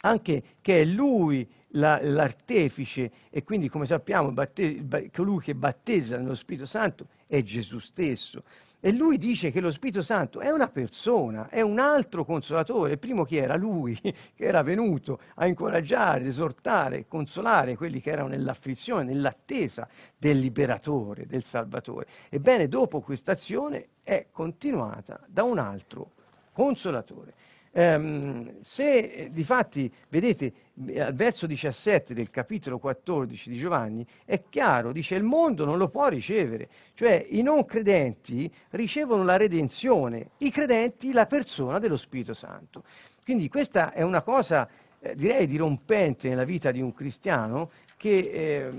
anche 0.00 0.42
che 0.62 0.80
è 0.80 0.84
Lui 0.86 1.46
la, 1.72 2.00
l'artefice 2.02 3.12
e 3.28 3.44
quindi 3.44 3.68
come 3.68 3.84
sappiamo 3.84 4.32
batte, 4.32 4.86
colui 5.12 5.40
che 5.40 5.54
battezza 5.54 6.16
nello 6.16 6.34
Spirito 6.34 6.64
Santo 6.64 7.08
è 7.26 7.42
Gesù 7.42 7.78
stesso. 7.78 8.42
E 8.82 8.92
lui 8.92 9.18
dice 9.18 9.50
che 9.50 9.60
lo 9.60 9.70
Spirito 9.70 10.00
Santo 10.00 10.40
è 10.40 10.50
una 10.50 10.68
persona, 10.68 11.50
è 11.50 11.60
un 11.60 11.78
altro 11.78 12.24
consolatore. 12.24 12.92
Il 12.92 12.98
primo 12.98 13.24
chi 13.24 13.36
era? 13.36 13.54
Lui, 13.54 13.94
che 14.00 14.14
era 14.36 14.62
venuto 14.62 15.20
a 15.34 15.46
incoraggiare, 15.46 16.24
esortare, 16.24 17.06
consolare 17.06 17.76
quelli 17.76 18.00
che 18.00 18.10
erano 18.10 18.28
nell'afflizione, 18.28 19.04
nell'attesa 19.04 19.86
del 20.16 20.38
liberatore, 20.38 21.26
del 21.26 21.44
Salvatore. 21.44 22.06
Ebbene, 22.30 22.68
dopo 22.68 23.02
questa 23.02 23.32
azione 23.32 23.88
è 24.02 24.28
continuata 24.30 25.20
da 25.26 25.42
un 25.42 25.58
altro 25.58 26.12
consolatore. 26.52 27.34
Um, 27.72 28.60
se 28.62 28.98
eh, 28.98 29.30
difatti, 29.30 29.92
vedete, 30.08 30.52
al 30.98 31.14
verso 31.14 31.46
17 31.46 32.14
del 32.14 32.28
capitolo 32.28 32.78
14 32.78 33.48
di 33.48 33.56
Giovanni, 33.56 34.04
è 34.24 34.42
chiaro, 34.48 34.90
dice 34.90 35.14
il 35.14 35.22
mondo 35.22 35.64
non 35.64 35.78
lo 35.78 35.88
può 35.88 36.08
ricevere, 36.08 36.68
cioè 36.94 37.24
i 37.30 37.42
non 37.42 37.64
credenti 37.64 38.52
ricevono 38.70 39.22
la 39.22 39.36
redenzione, 39.36 40.30
i 40.38 40.50
credenti 40.50 41.12
la 41.12 41.26
persona 41.26 41.78
dello 41.78 41.96
Spirito 41.96 42.34
Santo. 42.34 42.82
Quindi 43.22 43.48
questa 43.48 43.92
è 43.92 44.02
una 44.02 44.22
cosa, 44.22 44.68
eh, 44.98 45.14
direi, 45.14 45.46
dirompente 45.46 46.28
nella 46.28 46.44
vita 46.44 46.72
di 46.72 46.80
un 46.80 46.92
cristiano 46.92 47.70
che 47.96 48.18
eh, 48.18 48.70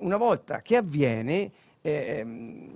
una 0.00 0.16
volta 0.18 0.60
che 0.60 0.76
avviene 0.76 1.50
eh, 1.82 2.24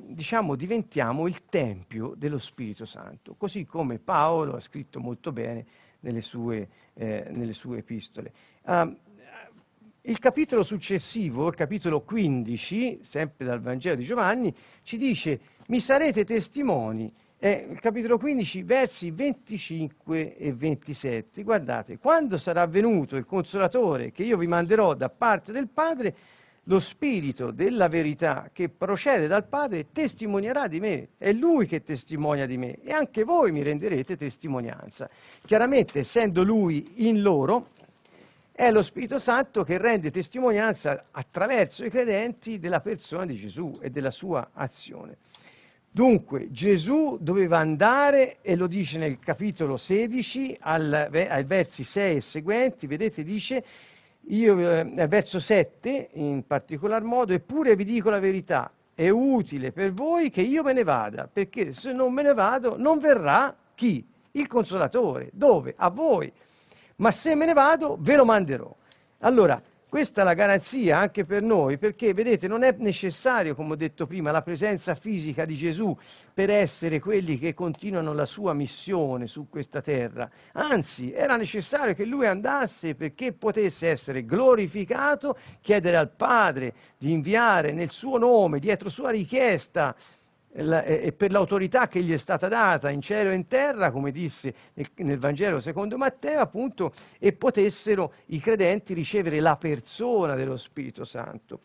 diciamo, 0.08 0.54
diventiamo 0.54 1.26
il 1.26 1.44
tempio 1.46 2.14
dello 2.16 2.38
Spirito 2.38 2.86
Santo, 2.86 3.34
così 3.34 3.66
come 3.66 3.98
Paolo 3.98 4.56
ha 4.56 4.60
scritto 4.60 5.00
molto 5.00 5.32
bene 5.32 5.66
nelle 6.00 6.22
sue, 6.22 6.68
eh, 6.94 7.26
nelle 7.30 7.52
sue 7.52 7.78
epistole. 7.78 8.32
Um, 8.64 8.96
il 10.06 10.18
capitolo 10.18 10.62
successivo, 10.62 11.48
il 11.48 11.54
capitolo 11.54 12.02
15, 12.02 13.00
sempre 13.02 13.46
dal 13.46 13.62
Vangelo 13.62 13.96
di 13.96 14.04
Giovanni, 14.04 14.54
ci 14.82 14.98
dice, 14.98 15.40
mi 15.68 15.80
sarete 15.80 16.24
testimoni. 16.24 17.10
È 17.38 17.66
il 17.70 17.80
capitolo 17.80 18.18
15, 18.18 18.62
versi 18.64 19.10
25 19.10 20.36
e 20.36 20.52
27. 20.52 21.42
Guardate, 21.42 21.98
quando 21.98 22.36
sarà 22.36 22.66
venuto 22.66 23.16
il 23.16 23.24
consolatore 23.24 24.12
che 24.12 24.24
io 24.24 24.36
vi 24.36 24.46
manderò 24.46 24.94
da 24.94 25.08
parte 25.08 25.52
del 25.52 25.68
Padre, 25.68 26.14
lo 26.64 26.80
spirito 26.80 27.50
della 27.50 27.88
verità 27.88 28.50
che 28.52 28.68
procede 28.68 29.26
dal 29.26 29.44
Padre 29.44 29.92
testimonierà 29.92 30.66
di 30.66 30.80
me, 30.80 31.08
è 31.18 31.32
Lui 31.32 31.66
che 31.66 31.82
testimonia 31.82 32.46
di 32.46 32.56
me 32.56 32.78
e 32.82 32.92
anche 32.92 33.24
voi 33.24 33.52
mi 33.52 33.62
renderete 33.62 34.16
testimonianza. 34.16 35.08
Chiaramente, 35.44 36.00
essendo 36.00 36.42
Lui 36.42 37.08
in 37.08 37.20
loro, 37.20 37.68
è 38.52 38.70
lo 38.70 38.82
Spirito 38.82 39.18
Santo 39.18 39.64
che 39.64 39.78
rende 39.78 40.10
testimonianza 40.10 41.06
attraverso 41.10 41.84
i 41.84 41.90
credenti 41.90 42.58
della 42.58 42.80
persona 42.80 43.26
di 43.26 43.36
Gesù 43.36 43.78
e 43.80 43.90
della 43.90 44.12
sua 44.12 44.50
azione. 44.54 45.16
Dunque 45.90 46.50
Gesù 46.50 47.18
doveva 47.20 47.58
andare, 47.58 48.38
e 48.42 48.56
lo 48.56 48.66
dice 48.66 48.98
nel 48.98 49.18
capitolo 49.18 49.76
16, 49.76 50.56
al, 50.60 51.08
ai 51.12 51.44
versi 51.44 51.84
6 51.84 52.16
e 52.16 52.20
seguenti, 52.20 52.86
vedete, 52.86 53.22
dice 53.22 53.64
io, 54.28 54.58
eh, 54.58 55.06
verso 55.06 55.38
7 55.38 56.10
in 56.14 56.46
particolar 56.46 57.02
modo, 57.02 57.32
eppure 57.32 57.76
vi 57.76 57.84
dico 57.84 58.10
la 58.10 58.20
verità, 58.20 58.70
è 58.94 59.08
utile 59.08 59.72
per 59.72 59.92
voi 59.92 60.30
che 60.30 60.40
io 60.40 60.62
me 60.62 60.72
ne 60.72 60.84
vada, 60.84 61.28
perché 61.30 61.74
se 61.74 61.92
non 61.92 62.12
me 62.12 62.22
ne 62.22 62.32
vado 62.32 62.76
non 62.78 62.98
verrà 62.98 63.54
chi? 63.74 64.06
Il 64.32 64.46
consolatore. 64.46 65.30
Dove? 65.32 65.74
A 65.76 65.90
voi. 65.90 66.32
Ma 66.96 67.10
se 67.10 67.34
me 67.34 67.46
ne 67.46 67.52
vado 67.52 67.96
ve 68.00 68.16
lo 68.16 68.24
manderò. 68.24 68.74
Allora, 69.18 69.60
questa 69.94 70.22
è 70.22 70.24
la 70.24 70.34
garanzia 70.34 70.98
anche 70.98 71.24
per 71.24 71.40
noi, 71.40 71.78
perché 71.78 72.12
vedete, 72.12 72.48
non 72.48 72.64
è 72.64 72.74
necessario, 72.78 73.54
come 73.54 73.74
ho 73.74 73.76
detto 73.76 74.08
prima, 74.08 74.32
la 74.32 74.42
presenza 74.42 74.96
fisica 74.96 75.44
di 75.44 75.54
Gesù 75.54 75.96
per 76.34 76.50
essere 76.50 76.98
quelli 76.98 77.38
che 77.38 77.54
continuano 77.54 78.12
la 78.12 78.26
sua 78.26 78.54
missione 78.54 79.28
su 79.28 79.48
questa 79.48 79.80
terra. 79.82 80.28
Anzi, 80.54 81.12
era 81.12 81.36
necessario 81.36 81.94
che 81.94 82.04
lui 82.04 82.26
andasse 82.26 82.96
perché 82.96 83.32
potesse 83.34 83.86
essere 83.86 84.24
glorificato, 84.24 85.38
chiedere 85.60 85.96
al 85.96 86.10
Padre 86.10 86.74
di 86.98 87.12
inviare 87.12 87.70
nel 87.70 87.92
suo 87.92 88.18
nome, 88.18 88.58
dietro 88.58 88.88
sua 88.88 89.10
richiesta, 89.10 89.94
e 90.56 91.12
per 91.12 91.32
l'autorità 91.32 91.88
che 91.88 92.00
gli 92.00 92.12
è 92.12 92.16
stata 92.16 92.46
data 92.46 92.88
in 92.90 93.00
cielo 93.00 93.30
e 93.30 93.34
in 93.34 93.48
terra, 93.48 93.90
come 93.90 94.12
disse 94.12 94.54
nel, 94.74 95.18
Vangelo 95.18 95.58
secondo 95.58 95.96
Matteo, 95.98 96.38
appunto, 96.38 96.92
e 97.18 97.32
potessero 97.32 98.14
i 98.26 98.38
credenti 98.38 98.94
ricevere 98.94 99.40
la 99.40 99.56
persona 99.56 100.36
dello 100.36 100.56
Spirito 100.56 101.04
Santo. 101.04 101.58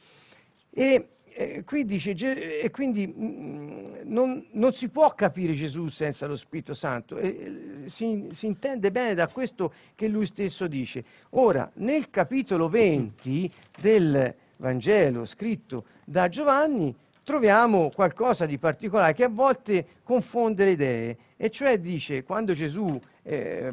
E, 0.71 1.09
eh, 1.31 1.63
qui 1.65 1.85
dice, 1.85 2.13
e 2.59 2.71
quindi 2.71 3.05
mh, 3.05 3.23
mm, 3.23 3.95
non, 4.05 4.47
non, 4.53 4.73
si 4.73 4.89
può 4.89 5.13
capire 5.13 5.53
Gesù 5.53 5.87
senza 5.89 6.25
lo 6.25 6.35
Spirito 6.35 6.73
Santo, 6.73 7.17
e, 7.17 7.83
si, 7.85 8.29
si 8.31 8.47
intende 8.47 8.89
bene 8.89 9.13
da 9.13 9.27
questo 9.27 9.71
che 9.93 10.07
lui 10.07 10.25
stesso 10.25 10.65
dice. 10.65 11.03
Ora, 11.31 11.69
nel 11.75 12.09
capitolo 12.09 12.67
20 12.67 13.51
del 13.79 14.33
Vangelo 14.55 15.25
scritto 15.25 15.85
da 16.03 16.27
Giovanni, 16.27 16.93
troviamo 17.29 17.91
qualcosa 17.93 18.47
di 18.47 18.57
particolare 18.57 19.13
che 19.13 19.23
a 19.23 19.29
volte 19.29 19.85
confonde 20.01 20.65
le 20.65 20.71
idee, 20.71 21.17
e 21.37 21.51
cioè 21.51 21.79
dice 21.79 22.23
quando 22.23 22.53
Gesù, 22.53 22.99
eh, 23.21 23.69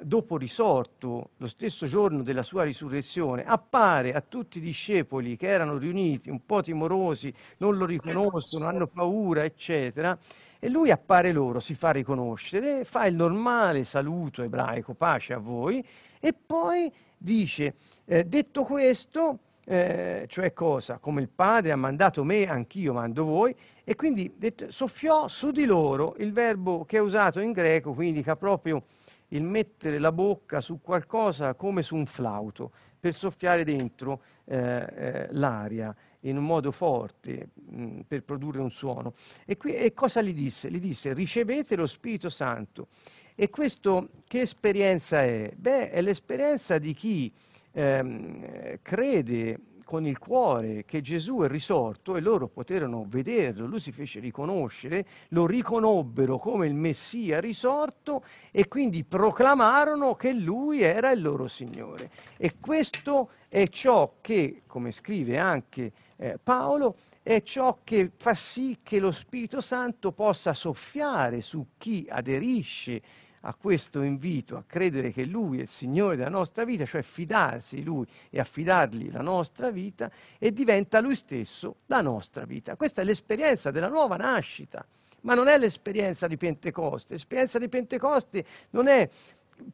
dopo 0.00 0.38
risorto, 0.38 1.32
lo 1.36 1.46
stesso 1.46 1.84
giorno 1.84 2.22
della 2.22 2.42
sua 2.42 2.62
risurrezione, 2.62 3.44
appare 3.44 4.14
a 4.14 4.22
tutti 4.26 4.56
i 4.56 4.62
discepoli 4.62 5.36
che 5.36 5.48
erano 5.48 5.76
riuniti, 5.76 6.30
un 6.30 6.46
po' 6.46 6.62
timorosi, 6.62 7.30
non 7.58 7.76
lo 7.76 7.84
riconoscono, 7.84 8.66
hanno 8.66 8.86
paura, 8.86 9.44
eccetera, 9.44 10.18
e 10.58 10.70
lui 10.70 10.90
appare 10.90 11.30
loro, 11.30 11.60
si 11.60 11.74
fa 11.74 11.90
riconoscere, 11.90 12.84
fa 12.86 13.04
il 13.04 13.16
normale 13.16 13.84
saluto 13.84 14.42
ebraico, 14.42 14.94
pace 14.94 15.34
a 15.34 15.38
voi, 15.38 15.84
e 16.18 16.32
poi 16.32 16.90
dice, 17.18 17.74
eh, 18.06 18.24
detto 18.24 18.64
questo, 18.64 19.40
eh, 19.66 20.26
cioè 20.28 20.52
cosa? 20.52 20.98
Come 20.98 21.22
il 21.22 21.28
Padre 21.28 21.72
ha 21.72 21.76
mandato 21.76 22.24
me, 22.24 22.46
anch'io 22.46 22.92
mando 22.92 23.24
voi, 23.24 23.54
e 23.82 23.94
quindi 23.94 24.32
detto, 24.36 24.70
soffiò 24.70 25.28
su 25.28 25.50
di 25.50 25.64
loro 25.64 26.14
il 26.18 26.32
verbo 26.32 26.84
che 26.84 26.98
è 26.98 27.00
usato 27.00 27.40
in 27.40 27.52
greco, 27.52 27.92
quindi 27.92 28.22
ha 28.26 28.36
proprio 28.36 28.84
il 29.28 29.42
mettere 29.42 29.98
la 29.98 30.12
bocca 30.12 30.60
su 30.60 30.80
qualcosa 30.80 31.54
come 31.54 31.82
su 31.82 31.96
un 31.96 32.06
flauto, 32.06 32.70
per 32.98 33.14
soffiare 33.14 33.64
dentro 33.64 34.22
eh, 34.44 34.56
eh, 34.56 35.28
l'aria 35.32 35.94
in 36.20 36.38
un 36.38 36.44
modo 36.44 36.70
forte 36.70 37.48
mh, 37.54 37.82
mm, 37.82 38.00
per 38.08 38.22
produrre 38.22 38.60
un 38.60 38.70
suono. 38.70 39.14
E, 39.44 39.56
qui, 39.56 39.74
e 39.74 39.92
cosa 39.92 40.22
gli 40.22 40.32
disse? 40.32 40.70
Gli 40.70 40.80
disse 40.80 41.12
ricevete 41.12 41.76
lo 41.76 41.86
Spirito 41.86 42.28
Santo. 42.28 42.88
E 43.34 43.50
questo 43.50 44.10
che 44.26 44.42
esperienza 44.42 45.22
è? 45.22 45.52
Beh, 45.54 45.90
è 45.90 46.00
l'esperienza 46.00 46.78
di 46.78 46.94
chi 46.94 47.32
ehm, 47.74 48.78
crede 48.80 49.58
con 49.84 50.06
il 50.06 50.18
cuore 50.18 50.84
che 50.86 51.02
Gesù 51.02 51.40
è 51.40 51.48
risorto 51.48 52.16
e 52.16 52.20
loro 52.20 52.48
poterono 52.48 53.04
vederlo, 53.06 53.66
lui 53.66 53.78
si 53.78 53.92
fece 53.92 54.18
riconoscere, 54.18 55.06
lo 55.28 55.46
riconobbero 55.46 56.38
come 56.38 56.66
il 56.66 56.74
Messia 56.74 57.38
risorto 57.38 58.24
e 58.50 58.66
quindi 58.66 59.04
proclamarono 59.04 60.14
che 60.14 60.32
lui 60.32 60.80
era 60.80 61.10
il 61.10 61.20
loro 61.20 61.46
Signore. 61.46 62.10
E 62.38 62.54
questo 62.58 63.30
è 63.48 63.68
ciò 63.68 64.16
che, 64.20 64.62
come 64.66 64.90
scrive 64.90 65.38
anche 65.38 65.92
eh, 66.16 66.38
Paolo, 66.42 66.96
è 67.22 67.42
ciò 67.42 67.78
che 67.84 68.10
fa 68.16 68.34
sì 68.34 68.78
che 68.82 68.98
lo 68.98 69.10
Spirito 69.10 69.60
Santo 69.60 70.12
possa 70.12 70.54
soffiare 70.54 71.40
su 71.40 71.68
chi 71.78 72.06
aderisce 72.08 73.00
a 73.46 73.54
questo 73.54 74.02
invito 74.02 74.56
a 74.56 74.64
credere 74.66 75.12
che 75.12 75.24
Lui 75.24 75.58
è 75.58 75.62
il 75.62 75.68
Signore 75.68 76.16
della 76.16 76.30
nostra 76.30 76.64
vita, 76.64 76.84
cioè 76.86 77.02
fidarsi 77.02 77.76
di 77.76 77.84
Lui 77.84 78.06
e 78.30 78.40
affidargli 78.40 79.10
la 79.10 79.20
nostra 79.20 79.70
vita 79.70 80.10
e 80.38 80.52
diventa 80.52 81.00
Lui 81.00 81.14
stesso 81.14 81.76
la 81.86 82.00
nostra 82.00 82.44
vita. 82.44 82.76
Questa 82.76 83.02
è 83.02 83.04
l'esperienza 83.04 83.70
della 83.70 83.88
nuova 83.88 84.16
nascita, 84.16 84.84
ma 85.22 85.34
non 85.34 85.48
è 85.48 85.58
l'esperienza 85.58 86.26
di 86.26 86.36
Pentecoste. 86.36 87.14
L'esperienza 87.14 87.58
di 87.58 87.68
Pentecoste 87.68 88.44
non 88.70 88.88
è 88.88 89.08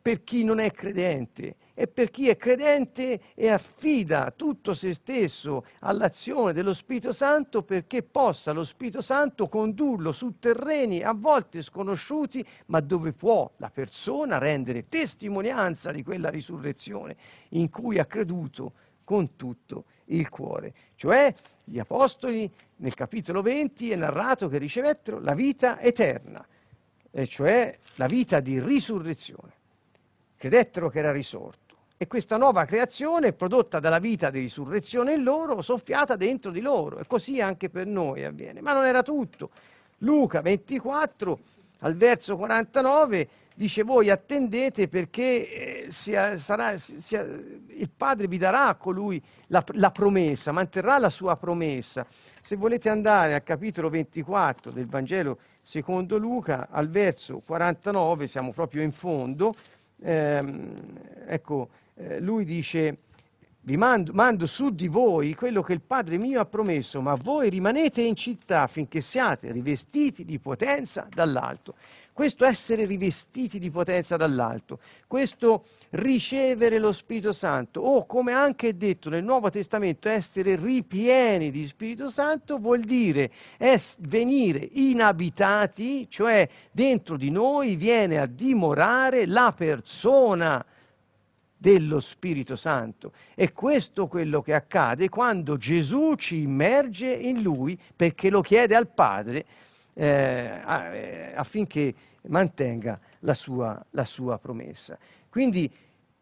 per 0.01 0.23
chi 0.25 0.45
non 0.45 0.61
è 0.61 0.71
credente, 0.73 1.57
è 1.75 1.87
per 1.87 2.11
chi 2.11 2.29
è 2.29 2.37
credente 2.37 3.21
e 3.35 3.49
affida 3.49 4.33
tutto 4.37 4.75
se 4.75 4.93
stesso 4.93 5.65
all'azione 5.81 6.53
dello 6.53 6.75
Spirito 6.75 7.13
Santo 7.13 7.63
perché 7.63 8.03
possa 8.03 8.53
lo 8.53 8.65
Spirito 8.65 9.01
Santo 9.01 9.49
condurlo 9.49 10.13
su 10.13 10.39
terreni 10.39 11.03
a 11.03 11.13
volte 11.13 11.63
sconosciuti, 11.63 12.45
ma 12.67 12.81
dove 12.81 13.13
può 13.13 13.51
la 13.57 13.71
persona 13.71 14.39
rendere 14.39 14.89
testimonianza 14.89 15.91
di 15.91 16.03
quella 16.03 16.29
risurrezione 16.29 17.17
in 17.51 17.71
cui 17.71 17.99
ha 17.99 18.05
creduto 18.05 18.73
con 19.05 19.37
tutto 19.37 19.85
il 20.07 20.29
cuore. 20.29 20.75
Cioè 20.97 21.35
gli 21.65 21.79
apostoli 21.79 22.51
nel 22.77 22.95
capitolo 22.95 23.41
20 23.41 23.91
è 23.91 23.97
narrato 23.97 24.49
che 24.49 24.59
ricevettero 24.59 25.19
la 25.19 25.35
vita 25.35 25.81
eterna, 25.81 26.47
e 27.11 27.27
cioè 27.27 27.77
la 27.95 28.07
vita 28.07 28.41
di 28.41 28.61
risurrezione 28.61 29.59
credettero 30.41 30.89
che 30.89 31.01
era 31.01 31.13
risorto. 31.13 31.77
E 31.99 32.07
questa 32.07 32.39
nuova 32.39 32.65
creazione, 32.65 33.35
prodotta 33.35 33.79
dalla 33.79 33.99
vita 33.99 34.31
di 34.31 34.39
risurrezione 34.39 35.13
in 35.13 35.23
loro, 35.23 35.61
soffiata 35.61 36.17
dentro 36.17 36.51
di 36.51 36.63
loro. 36.63 36.99
E 36.99 37.07
così 37.07 37.43
anche 37.43 37.69
per 37.69 37.85
noi 37.85 38.25
avviene. 38.25 38.63
Ma 38.63 38.73
non 38.73 38.87
era 38.87 39.03
tutto. 39.03 39.51
Luca 39.99 40.41
24, 40.41 41.39
al 41.81 41.95
verso 41.95 42.39
49, 42.39 43.29
dice 43.53 43.83
voi 43.83 44.09
attendete 44.09 44.89
perché 44.89 45.85
eh, 45.85 45.87
sia, 45.91 46.39
sarà, 46.39 46.79
sia, 46.79 47.21
il 47.21 47.91
Padre 47.95 48.27
vi 48.29 48.39
darà 48.39 48.69
a 48.69 48.77
colui 48.77 49.23
la, 49.49 49.63
la, 49.75 49.91
promessa, 49.91 50.53
manterrà 50.53 50.99
la 50.99 51.11
sua 51.11 51.37
promessa. 51.37 52.07
Se 52.41 52.57
volete 52.57 52.89
andare 52.89 53.35
al 53.35 53.43
capitolo 53.43 53.91
24 53.91 54.71
del 54.71 54.87
Vangelo 54.87 55.39
secondo 55.61 56.17
Luca, 56.17 56.69
al 56.71 56.89
verso 56.89 57.43
49, 57.45 58.27
siamo 58.27 58.53
proprio 58.53 58.81
in 58.81 58.93
fondo, 58.93 59.55
ehm, 60.03 60.75
ecco, 61.27 61.69
eh, 61.97 62.21
lui 62.21 62.45
dice, 62.45 62.97
vi 63.63 63.77
mando, 63.77 64.13
mando, 64.15 64.47
su 64.47 64.71
di 64.71 64.89
voi 64.89 65.35
quello 65.35 65.63
che 65.63 65.75
il 65.75 65.83
Padre 65.83 66.17
mio 66.17 66.41
ha 66.41 66.47
promesso, 66.47 67.01
ma 67.03 67.15
voi 67.15 67.51
rimanete 67.51 68.01
in 68.01 68.17
città 68.17 68.67
finché 68.67 69.03
siate 69.03 69.53
rivestiti 69.53 70.25
di 70.25 70.39
potenza 70.39 71.07
dall'alto. 71.13 71.75
Questo 72.13 72.45
essere 72.45 72.85
rivestiti 72.85 73.59
di 73.59 73.71
potenza 73.71 74.17
dall'alto, 74.17 74.81
questo 75.07 75.65
ricevere 75.91 76.79
lo 76.79 76.93
Spirito 76.93 77.33
Santo, 77.33 77.81
o 77.81 78.05
come 78.05 78.33
anche 78.33 78.77
detto 78.77 79.09
nel 79.09 79.25
Nuovo 79.25 79.49
Testamento, 79.49 80.09
essere 80.09 80.57
ripieni 80.57 81.51
di 81.51 81.67
Spirito 81.67 82.11
Santo 82.11 82.59
vuol 82.59 82.81
dire 82.81 83.31
es- 83.57 83.97
venire 84.01 84.69
inabitati, 84.73 86.09
cioè 86.11 86.47
dentro 86.71 87.17
di 87.17 87.31
noi 87.31 87.77
viene 87.77 88.19
a 88.19 88.27
dimorare 88.27 89.27
la 89.27 89.55
persona 89.57 90.63
dello 91.61 92.01
Spirito 92.01 92.57
Santo. 92.57 93.13
E 93.35 93.53
questo 93.53 94.07
è 94.07 94.09
quello 94.09 94.41
che 94.41 94.55
accade 94.55 95.11
quando 95.11 95.59
Gesù 95.59 96.15
ci 96.15 96.41
immerge 96.41 97.13
in 97.13 97.43
Lui 97.43 97.79
perché 97.95 98.31
lo 98.31 98.41
chiede 98.41 98.75
al 98.75 98.89
Padre 98.89 99.45
eh, 99.93 100.63
eh, 100.67 101.33
affinché 101.35 101.95
mantenga 102.29 102.99
la 103.21 103.35
sua, 103.35 103.85
la 103.91 104.07
sua 104.07 104.39
promessa. 104.39 104.97
Quindi 105.29 105.71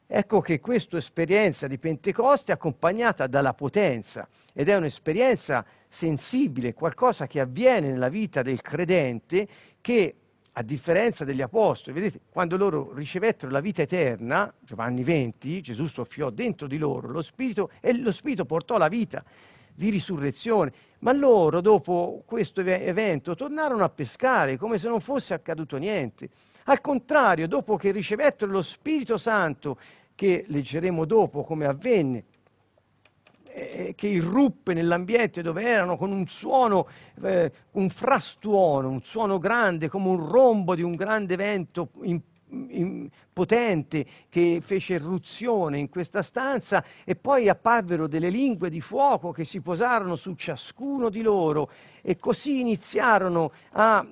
ecco 0.09 0.41
che 0.41 0.59
questa 0.59 0.97
esperienza 0.97 1.69
di 1.69 1.79
Pentecoste 1.79 2.51
è 2.51 2.57
accompagnata 2.57 3.29
dalla 3.29 3.55
potenza 3.55 4.27
ed 4.53 4.69
è 4.69 4.75
un'esperienza 4.75 5.65
sensibile, 5.87 6.75
qualcosa 6.75 7.29
che 7.29 7.39
avviene 7.39 7.91
nella 7.91 8.09
vita 8.09 8.43
del 8.43 8.61
credente 8.61 9.47
che 9.81 10.17
a 10.59 10.63
differenza 10.63 11.25
degli 11.25 11.41
apostoli, 11.41 12.01
vedete, 12.01 12.21
quando 12.29 12.57
loro 12.57 12.93
ricevettero 12.93 13.53
la 13.53 13.61
vita 13.61 13.83
eterna, 13.83 14.53
Giovanni 14.59 15.05
20, 15.05 15.61
Gesù 15.61 15.87
soffiò 15.87 16.31
dentro 16.31 16.67
di 16.67 16.79
loro 16.79 17.07
lo 17.09 17.23
Spirito 17.23 17.71
e 17.81 17.97
lo 17.97 18.11
Spirito 18.11 18.45
portò 18.45 18.77
la 18.77 18.89
vita 18.89 19.23
di 19.73 19.89
risurrezione. 19.89 20.73
Ma 21.01 21.13
loro, 21.13 21.61
dopo 21.61 22.25
questo 22.27 22.61
evento, 22.61 23.37
tornarono 23.37 23.85
a 23.85 23.89
pescare 23.89 24.57
come 24.57 24.79
se 24.79 24.89
non 24.89 25.01
fosse 25.01 25.33
accaduto 25.33 25.77
niente. 25.77 26.29
Al 26.65 26.81
contrario, 26.81 27.47
dopo 27.47 27.77
che 27.77 27.93
ricevettero 27.93 28.51
lo 28.51 28.63
Spirito 28.63 29.17
Santo, 29.17 29.79
che 30.17 30.45
leggeremo 30.49 31.05
dopo 31.05 31.45
come 31.45 31.67
avvenne, 31.67 32.25
eh, 33.59 33.95
che 33.95 34.09
irruppe 34.09 34.75
nell'ambiente 34.75 35.43
dove 35.43 35.63
erano 35.63 35.97
con 35.97 36.13
un 36.13 36.27
suono, 36.27 36.87
eh, 37.23 37.51
un 37.73 37.89
frastuono, 37.91 38.89
un 38.89 39.03
suono 39.03 39.39
grande 39.39 39.89
come 39.89 40.09
un 40.09 40.29
rombo 40.29 40.75
di 40.75 40.83
un 40.83 40.95
grande 40.95 41.37
vento 41.37 41.91
in 42.03 42.21
potente 43.31 44.07
che 44.29 44.61
fece 44.63 44.95
irruzione 44.95 45.79
in 45.79 45.89
questa 45.89 46.23
stanza 46.23 46.83
e 47.05 47.15
poi 47.15 47.49
apparvero 47.49 48.07
delle 48.07 48.31
lingue 48.31 48.71
di 48.71 48.81
fuoco 48.81 49.33
che 49.33 49.45
si 49.45 49.61
posarono 49.61 50.17
su 50.17 50.35
ciascuno 50.35 51.11
di 51.11 51.21
loro 51.21 51.71
e 52.01 52.17
così 52.17 52.61
iniziarono 52.61 53.53
a, 53.73 54.07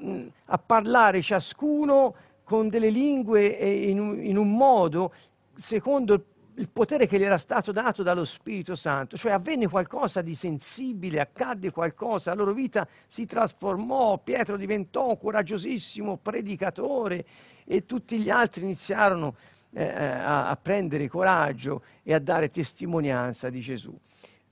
a 0.45 0.59
parlare 0.59 1.23
ciascuno 1.23 2.15
con 2.45 2.69
delle 2.69 2.91
lingue 2.91 3.47
in 3.47 4.21
in 4.23 4.37
un 4.37 4.55
modo 4.55 5.13
secondo 5.55 6.15
il 6.15 6.25
il 6.59 6.69
potere 6.69 7.07
che 7.07 7.19
gli 7.19 7.23
era 7.23 7.38
stato 7.38 7.71
dato 7.71 8.03
dallo 8.03 8.25
Spirito 8.25 8.75
Santo, 8.75 9.16
cioè 9.16 9.33
avvenne 9.33 9.69
qualcosa 9.69 10.23
di 10.23 10.35
sensibile, 10.35 11.21
accadde 11.21 11.71
qualcosa, 11.71 12.31
la 12.31 12.37
loro 12.37 12.53
vita 12.53 12.87
si 13.07 13.27
trasformò, 13.27 14.19
Pietro 14.19 14.57
diventò 14.57 15.09
un 15.11 15.19
coraggiosissimo 15.19 16.16
predicatore 16.16 17.25
e 17.64 17.85
tutti 17.85 18.19
gli 18.19 18.31
altri 18.31 18.62
iniziarono 18.62 19.37
eh, 19.73 19.85
a, 19.87 20.49
a 20.49 20.57
prendere 20.57 21.09
coraggio 21.09 21.83
e 22.03 22.14
a 22.14 22.19
dare 22.19 22.49
testimonianza 22.49 23.51
di 23.51 23.61
Gesù. 23.61 23.95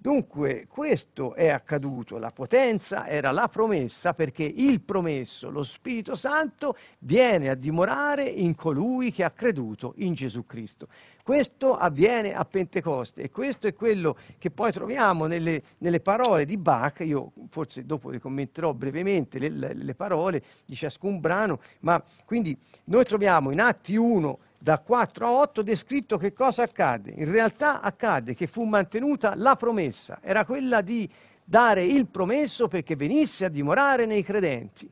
Dunque 0.04 0.66
questo 0.68 1.32
è 1.32 1.48
accaduto, 1.48 2.18
la 2.18 2.30
potenza 2.30 3.06
era 3.08 3.30
la 3.30 3.48
promessa 3.48 4.12
perché 4.12 4.42
il 4.44 4.82
promesso, 4.82 5.48
lo 5.48 5.62
Spirito 5.62 6.14
Santo, 6.14 6.76
viene 6.98 7.48
a 7.48 7.54
dimorare 7.54 8.24
in 8.24 8.54
colui 8.54 9.10
che 9.10 9.24
ha 9.24 9.30
creduto 9.30 9.94
in 9.96 10.12
Gesù 10.12 10.44
Cristo. 10.44 10.88
Questo 11.22 11.74
avviene 11.74 12.34
a 12.34 12.44
Pentecoste 12.44 13.22
e 13.22 13.30
questo 13.30 13.66
è 13.66 13.72
quello 13.72 14.18
che 14.36 14.50
poi 14.50 14.72
troviamo 14.72 15.24
nelle, 15.24 15.62
nelle 15.78 16.00
parole 16.00 16.44
di 16.44 16.58
Bach, 16.58 17.00
io 17.00 17.32
forse 17.48 17.86
dopo 17.86 18.10
le 18.10 18.20
commenterò 18.20 18.74
brevemente 18.74 19.38
le, 19.38 19.48
le, 19.48 19.72
le 19.72 19.94
parole 19.94 20.42
di 20.66 20.74
ciascun 20.74 21.18
brano, 21.18 21.60
ma 21.80 22.04
quindi 22.26 22.54
noi 22.84 23.06
troviamo 23.06 23.52
in 23.52 23.60
Atti 23.60 23.96
1 23.96 24.38
da 24.64 24.78
4 24.78 25.26
a 25.26 25.30
8 25.30 25.60
descritto 25.60 26.16
che 26.16 26.32
cosa 26.32 26.62
accadde. 26.62 27.12
In 27.18 27.30
realtà 27.30 27.82
accadde 27.82 28.32
che 28.32 28.46
fu 28.46 28.62
mantenuta 28.62 29.34
la 29.36 29.56
promessa, 29.56 30.20
era 30.22 30.46
quella 30.46 30.80
di 30.80 31.06
dare 31.44 31.84
il 31.84 32.06
promesso 32.06 32.66
perché 32.66 32.96
venisse 32.96 33.44
a 33.44 33.50
dimorare 33.50 34.06
nei 34.06 34.22
credenti. 34.22 34.90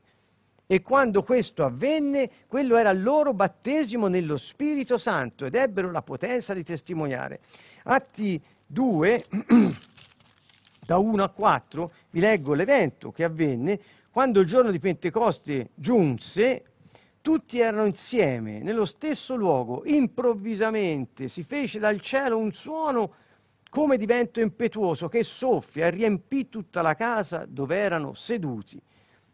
E 0.67 0.81
quando 0.83 1.23
questo 1.23 1.65
avvenne, 1.65 2.29
quello 2.47 2.77
era 2.77 2.91
il 2.91 3.01
loro 3.01 3.33
battesimo 3.33 4.05
nello 4.05 4.37
Spirito 4.37 4.99
Santo 4.99 5.43
ed 5.43 5.55
ebbero 5.55 5.89
la 5.89 6.03
potenza 6.03 6.53
di 6.53 6.63
testimoniare. 6.63 7.39
Atti 7.85 8.39
2, 8.67 9.25
da 10.85 10.97
1 10.99 11.23
a 11.23 11.29
4, 11.29 11.91
vi 12.11 12.19
leggo 12.19 12.53
l'evento 12.53 13.11
che 13.11 13.23
avvenne 13.23 13.79
quando 14.11 14.41
il 14.41 14.45
giorno 14.45 14.69
di 14.69 14.77
Pentecoste 14.77 15.71
giunse, 15.73 16.63
tutti 17.23 17.57
erano 17.57 17.85
insieme, 17.85 18.59
nello 18.59 18.83
stesso 18.83 19.35
luogo, 19.35 19.83
improvvisamente 19.85 21.29
si 21.29 21.43
fece 21.43 21.79
dal 21.79 22.01
cielo 22.01 22.37
un 22.37 22.51
suono 22.51 23.13
come 23.69 23.95
di 23.95 24.05
vento 24.05 24.41
impetuoso 24.41 25.07
che 25.07 25.23
soffia 25.23 25.85
e 25.85 25.91
riempì 25.91 26.49
tutta 26.49 26.81
la 26.81 26.95
casa 26.95 27.45
dove 27.47 27.77
erano 27.77 28.13
seduti. 28.13 28.79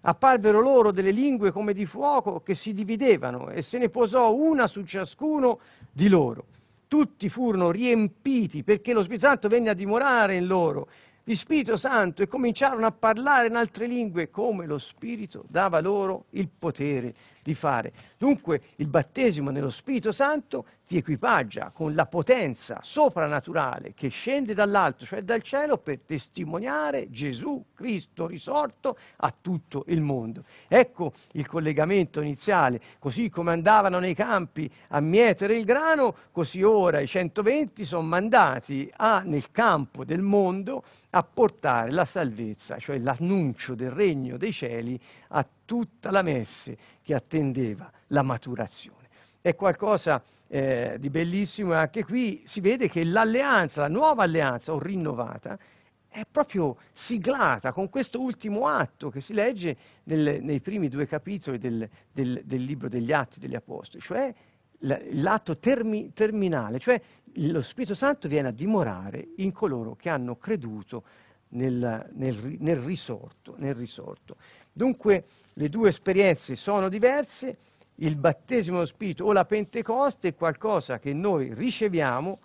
Apparvero 0.02 0.62
loro 0.62 0.92
delle 0.92 1.10
lingue 1.10 1.52
come 1.52 1.74
di 1.74 1.88
fuoco 1.88 2.42
che 2.42 2.54
si 2.54 2.76
dividevano 2.76 3.50
e 3.50 3.64
se 3.64 3.80
ne 3.80 3.90
posò 3.90 4.36
una 4.36 4.68
su 4.68 4.84
ciascuno 4.84 5.60
di 5.92 6.10
loro. 6.10 6.46
Tutti 6.88 7.28
furono 7.28 7.72
riempiti 7.72 8.62
perché 8.62 8.94
lo 8.94 9.02
Spirito 9.02 9.26
Santo 9.26 9.48
venne 9.48 9.72
a 9.72 9.74
dimorare 9.74 10.36
in 10.36 10.46
loro 10.46 10.88
di 11.30 11.36
Spirito 11.36 11.78
Santo 11.78 12.24
e 12.24 12.28
cominciarono 12.28 12.88
a 12.88 12.92
parlare 12.92 13.46
in 13.48 13.56
altre 13.56 13.86
lingue 13.86 14.32
come 14.32 14.66
lo 14.66 14.80
Spirito 14.80 15.44
dava 15.48 15.80
loro 15.80 16.26
il 16.32 16.50
potere 16.50 17.14
di 17.44 17.56
fare. 17.56 17.92
Dunque 18.18 18.62
il 18.78 18.88
battesimo 18.88 19.50
nello 19.50 19.70
Spirito 19.70 20.12
Santo 20.12 20.66
ti 20.90 20.98
equipaggia 20.98 21.70
con 21.72 21.94
la 21.94 22.08
potenza 22.08 22.80
soprannaturale 22.82 23.94
che 23.94 24.10
scende 24.10 24.56
dall'alto, 24.56 25.06
cioè 25.06 25.22
dal 25.22 25.44
cielo, 25.44 25.78
per 25.78 26.00
testimoniare 26.00 27.12
Gesù 27.12 27.64
Cristo 27.76 28.26
risorto 28.26 28.98
a 29.18 29.32
tutto 29.40 29.84
il 29.90 30.02
mondo. 30.02 30.46
Ecco 30.68 31.14
il 31.34 31.48
collegamento 31.48 32.22
iniziale, 32.22 32.82
così 32.98 33.30
come 33.30 33.52
andavano 33.52 34.00
nei 34.00 34.16
campi 34.16 34.68
a 34.88 35.00
mietere 35.00 35.56
il 35.56 35.64
grano, 35.64 36.16
così 36.32 36.64
ora 36.64 37.00
i 37.00 37.08
120 37.08 37.86
sono 37.86 38.08
mandati 38.08 38.92
a, 38.96 39.22
nel 39.24 39.52
campo 39.52 40.04
del 40.04 40.22
mondo 40.22 40.84
a 41.12 41.22
portare 41.22 41.92
la 41.92 42.06
salvezza, 42.06 42.80
cioè 42.80 42.98
l'annuncio 42.98 43.76
del 43.76 43.92
regno 43.92 44.38
dei 44.38 44.52
cieli 44.52 45.00
a 45.30 45.46
tutta 45.70 46.10
la 46.10 46.24
messe 46.24 46.76
che 47.04 47.14
attendeva 47.14 47.92
la 48.08 48.24
maturazione. 48.24 49.08
È 49.40 49.54
qualcosa 49.54 50.24
eh, 50.48 50.96
di 50.98 51.12
bellissimo 51.12 51.74
e 51.74 51.76
anche 51.76 52.04
qui 52.04 52.42
si 52.44 52.60
vede 52.60 52.90
che 52.90 53.04
l'alleanza, 53.04 53.82
la 53.82 53.88
nuova 53.88 54.24
alleanza 54.24 54.74
o 54.74 54.80
rinnovata, 54.80 55.60
è 56.08 56.24
proprio 56.30 56.78
siglata 56.92 57.72
con 57.72 57.88
questo 57.88 58.20
ultimo 58.20 58.66
atto 58.66 59.12
che 59.12 59.22
si 59.22 59.36
legge 59.36 59.78
nel, 60.06 60.42
nei 60.42 60.60
primi 60.60 60.90
due 60.90 61.06
capitoli 61.06 61.60
del, 61.60 61.88
del, 62.12 62.42
del, 62.46 62.64
libro 62.64 62.90
degli 62.90 63.12
Atti 63.12 63.40
degli 63.40 63.54
Apostoli, 63.54 64.02
cioè 64.02 64.34
l'atto 64.80 65.60
termi, 65.60 66.14
terminale, 66.14 66.80
cioè 66.80 67.00
lo 67.34 67.62
Spirito 67.62 67.94
Santo 67.94 68.28
viene 68.28 68.48
a 68.48 68.52
dimorare 68.52 69.34
in 69.36 69.52
coloro 69.52 69.96
che 69.96 70.10
hanno 70.10 70.36
creduto 70.36 71.04
nel, 71.50 72.10
nel, 72.14 72.58
nel, 72.60 72.78
risorto, 72.78 73.56
nel 73.58 73.76
risorto. 73.76 74.36
Dunque 74.80 75.26
le 75.56 75.68
due 75.68 75.90
esperienze 75.90 76.56
sono 76.56 76.88
diverse, 76.88 77.58
il 77.96 78.16
battesimo 78.16 78.78
dello 78.78 78.88
Spirito 78.88 79.26
o 79.26 79.34
la 79.34 79.44
Pentecoste 79.44 80.30
è 80.30 80.36
qualcosa 80.36 81.00
che 81.00 81.12
noi 81.12 81.54
riceviamo 81.54 82.40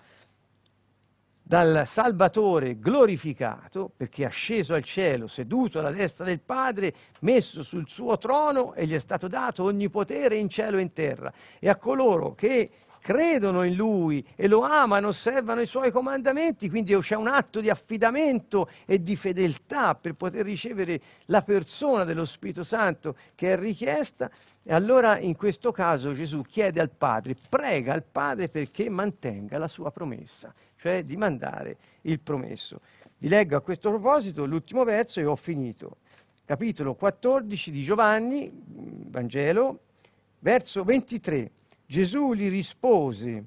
dal 1.41 1.85
Salvatore 1.87 2.81
glorificato, 2.81 3.89
perché 3.97 4.25
è 4.25 4.27
asceso 4.27 4.75
al 4.75 4.83
cielo, 4.83 5.29
seduto 5.29 5.79
alla 5.79 5.93
destra 5.93 6.25
del 6.25 6.41
Padre, 6.41 6.93
messo 7.21 7.63
sul 7.63 7.89
suo 7.89 8.19
trono 8.19 8.75
e 8.75 8.85
gli 8.89 8.95
è 8.95 8.99
stato 8.99 9.29
dato 9.29 9.63
ogni 9.63 9.89
potere 9.89 10.35
in 10.35 10.49
cielo 10.49 10.79
e 10.79 10.81
in 10.81 10.93
terra. 10.93 11.33
E 11.61 11.69
a 11.69 11.77
coloro 11.77 12.35
che 12.35 12.69
credono 13.05 13.65
in 13.65 13.75
Lui 13.75 14.27
e 14.35 14.49
lo 14.49 14.63
amano, 14.63 15.09
osservano 15.09 15.61
i 15.61 15.67
Suoi 15.67 15.91
comandamenti, 15.91 16.71
quindi 16.71 16.97
c'è 16.97 17.15
un 17.17 17.27
atto 17.27 17.61
di 17.61 17.69
affidamento 17.69 18.71
e 18.87 19.03
di 19.03 19.15
fedeltà 19.15 19.95
per 19.95 20.15
poter 20.15 20.43
ricevere 20.43 20.99
la 21.27 21.43
persona 21.43 22.05
dello 22.05 22.25
Spirito 22.25 22.65
Santo 22.65 23.15
che 23.35 23.53
è 23.53 23.59
richiesta. 23.59 24.31
E 24.63 24.73
allora 24.73 25.19
in 25.19 25.37
questo 25.37 25.71
caso 25.71 26.15
Gesù 26.15 26.41
chiede 26.49 26.81
al 26.81 26.89
Padre, 26.89 27.37
prega 27.47 27.93
al 27.93 28.05
Padre 28.05 28.49
perché 28.49 28.89
mantenga 28.89 29.59
la 29.59 29.69
sua 29.69 29.91
promessa, 29.91 30.55
cioè 30.79 31.05
di 31.05 31.19
mandare 31.19 31.77
il 32.03 32.21
promesso. 32.21 32.81
Vi 33.19 33.29
leggo 33.29 33.55
a 33.55 33.61
questo 33.61 33.91
proposito 33.91 34.47
l'ultimo 34.47 34.83
verso 34.83 35.21
e 35.21 35.27
ho 35.27 35.37
finito. 35.37 35.99
Capitolo 36.47 36.95
14 36.95 37.71
di 37.71 37.83
Giovanni, 37.83 38.51
Vangelo, 39.11 39.81
verso 40.39 40.85
23. 40.85 41.51
Gesù 41.95 42.35
gli 42.35 42.51
rispose, 42.51 43.45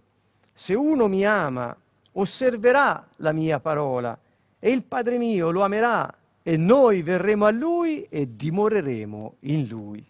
se 0.53 0.73
uno 0.73 1.09
mi 1.09 1.25
ama, 1.25 1.75
osserverà 2.13 3.05
la 3.17 3.33
mia 3.33 3.59
parola 3.59 4.17
e 4.57 4.71
il 4.71 4.83
Padre 4.83 5.17
mio 5.17 5.51
lo 5.51 5.63
amerà 5.63 6.15
e 6.43 6.55
noi 6.55 7.01
verremo 7.01 7.43
a 7.43 7.51
lui 7.51 8.03
e 8.03 8.37
dimoreremo 8.37 9.35
in 9.41 9.67
lui. 9.67 10.05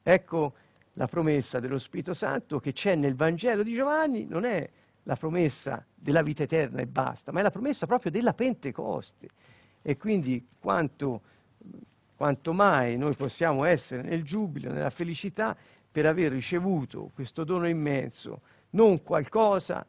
Ecco 0.00 0.52
la 0.92 1.08
promessa 1.08 1.58
dello 1.58 1.78
Spirito 1.78 2.14
Santo 2.14 2.60
che 2.60 2.72
c'è 2.72 2.94
nel 2.94 3.16
Vangelo 3.16 3.64
di 3.64 3.74
Giovanni, 3.74 4.24
non 4.24 4.44
è 4.44 4.70
la 5.02 5.16
promessa 5.16 5.84
della 5.92 6.22
vita 6.22 6.44
eterna 6.44 6.80
e 6.80 6.86
basta, 6.86 7.32
ma 7.32 7.40
è 7.40 7.42
la 7.42 7.50
promessa 7.50 7.86
proprio 7.86 8.12
della 8.12 8.34
Pentecoste. 8.34 9.30
E 9.82 9.96
quindi 9.96 10.46
quanto, 10.60 11.22
quanto 12.14 12.52
mai 12.52 12.96
noi 12.96 13.16
possiamo 13.16 13.64
essere 13.64 14.02
nel 14.02 14.22
giubilo, 14.22 14.70
nella 14.70 14.90
felicità 14.90 15.56
per 15.90 16.06
aver 16.06 16.32
ricevuto 16.32 17.10
questo 17.14 17.44
dono 17.44 17.68
immenso, 17.68 18.42
non 18.70 19.02
qualcosa, 19.02 19.86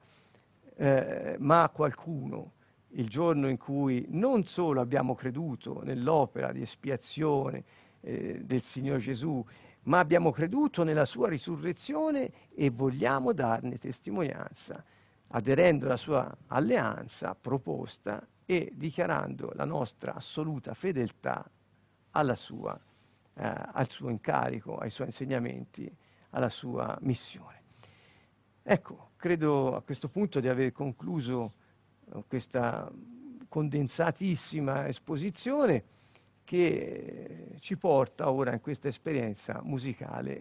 eh, 0.76 1.36
ma 1.40 1.70
qualcuno, 1.74 2.54
il 2.94 3.08
giorno 3.08 3.48
in 3.50 3.58
cui 3.58 4.06
non 4.10 4.46
solo 4.46 4.82
abbiamo 4.82 5.14
creduto 5.14 5.82
nell'opera 5.84 6.52
di 6.52 6.62
espiazione 6.62 7.64
eh, 8.02 8.42
del 8.44 8.62
Signore 8.62 9.00
Gesù, 9.00 9.46
ma 9.84 10.00
abbiamo 10.00 10.32
creduto 10.32 10.84
nella 10.84 11.06
sua 11.06 11.30
risurrezione 11.30 12.32
e 12.56 12.70
vogliamo 12.70 13.34
darne 13.34 13.78
testimonianza, 13.78 14.84
aderendo 15.28 15.86
alla 15.86 15.98
sua 15.98 16.38
alleanza 16.48 17.36
proposta 17.36 18.26
e 18.46 18.72
dichiarando 18.74 19.52
la 19.54 19.66
nostra 19.66 20.16
assoluta 20.16 20.74
fedeltà 20.74 21.48
alla 22.12 22.36
sua 22.36 22.80
eh, 23.40 23.54
al 23.72 23.90
suo 23.90 24.10
incarico, 24.10 24.78
ai 24.78 24.90
suoi 24.90 25.08
insegnamenti, 25.08 25.90
alla 26.32 26.50
sua 26.50 26.98
missione. 27.02 27.62
Ecco, 28.62 29.12
credo 29.16 29.76
a 29.76 29.82
questo 29.82 30.10
punto 30.10 30.42
di 30.42 30.50
aver 30.50 30.74
concluso 30.74 31.54
eh, 32.14 32.24
questa 32.28 32.92
condensatissima 33.48 34.88
esposizione 34.88 35.84
che 36.44 37.56
ci 37.60 37.78
porta 37.78 38.30
ora 38.30 38.54
in 38.54 38.60
questa 38.60 38.88
esperienza 38.88 39.62
musicale 39.64 40.38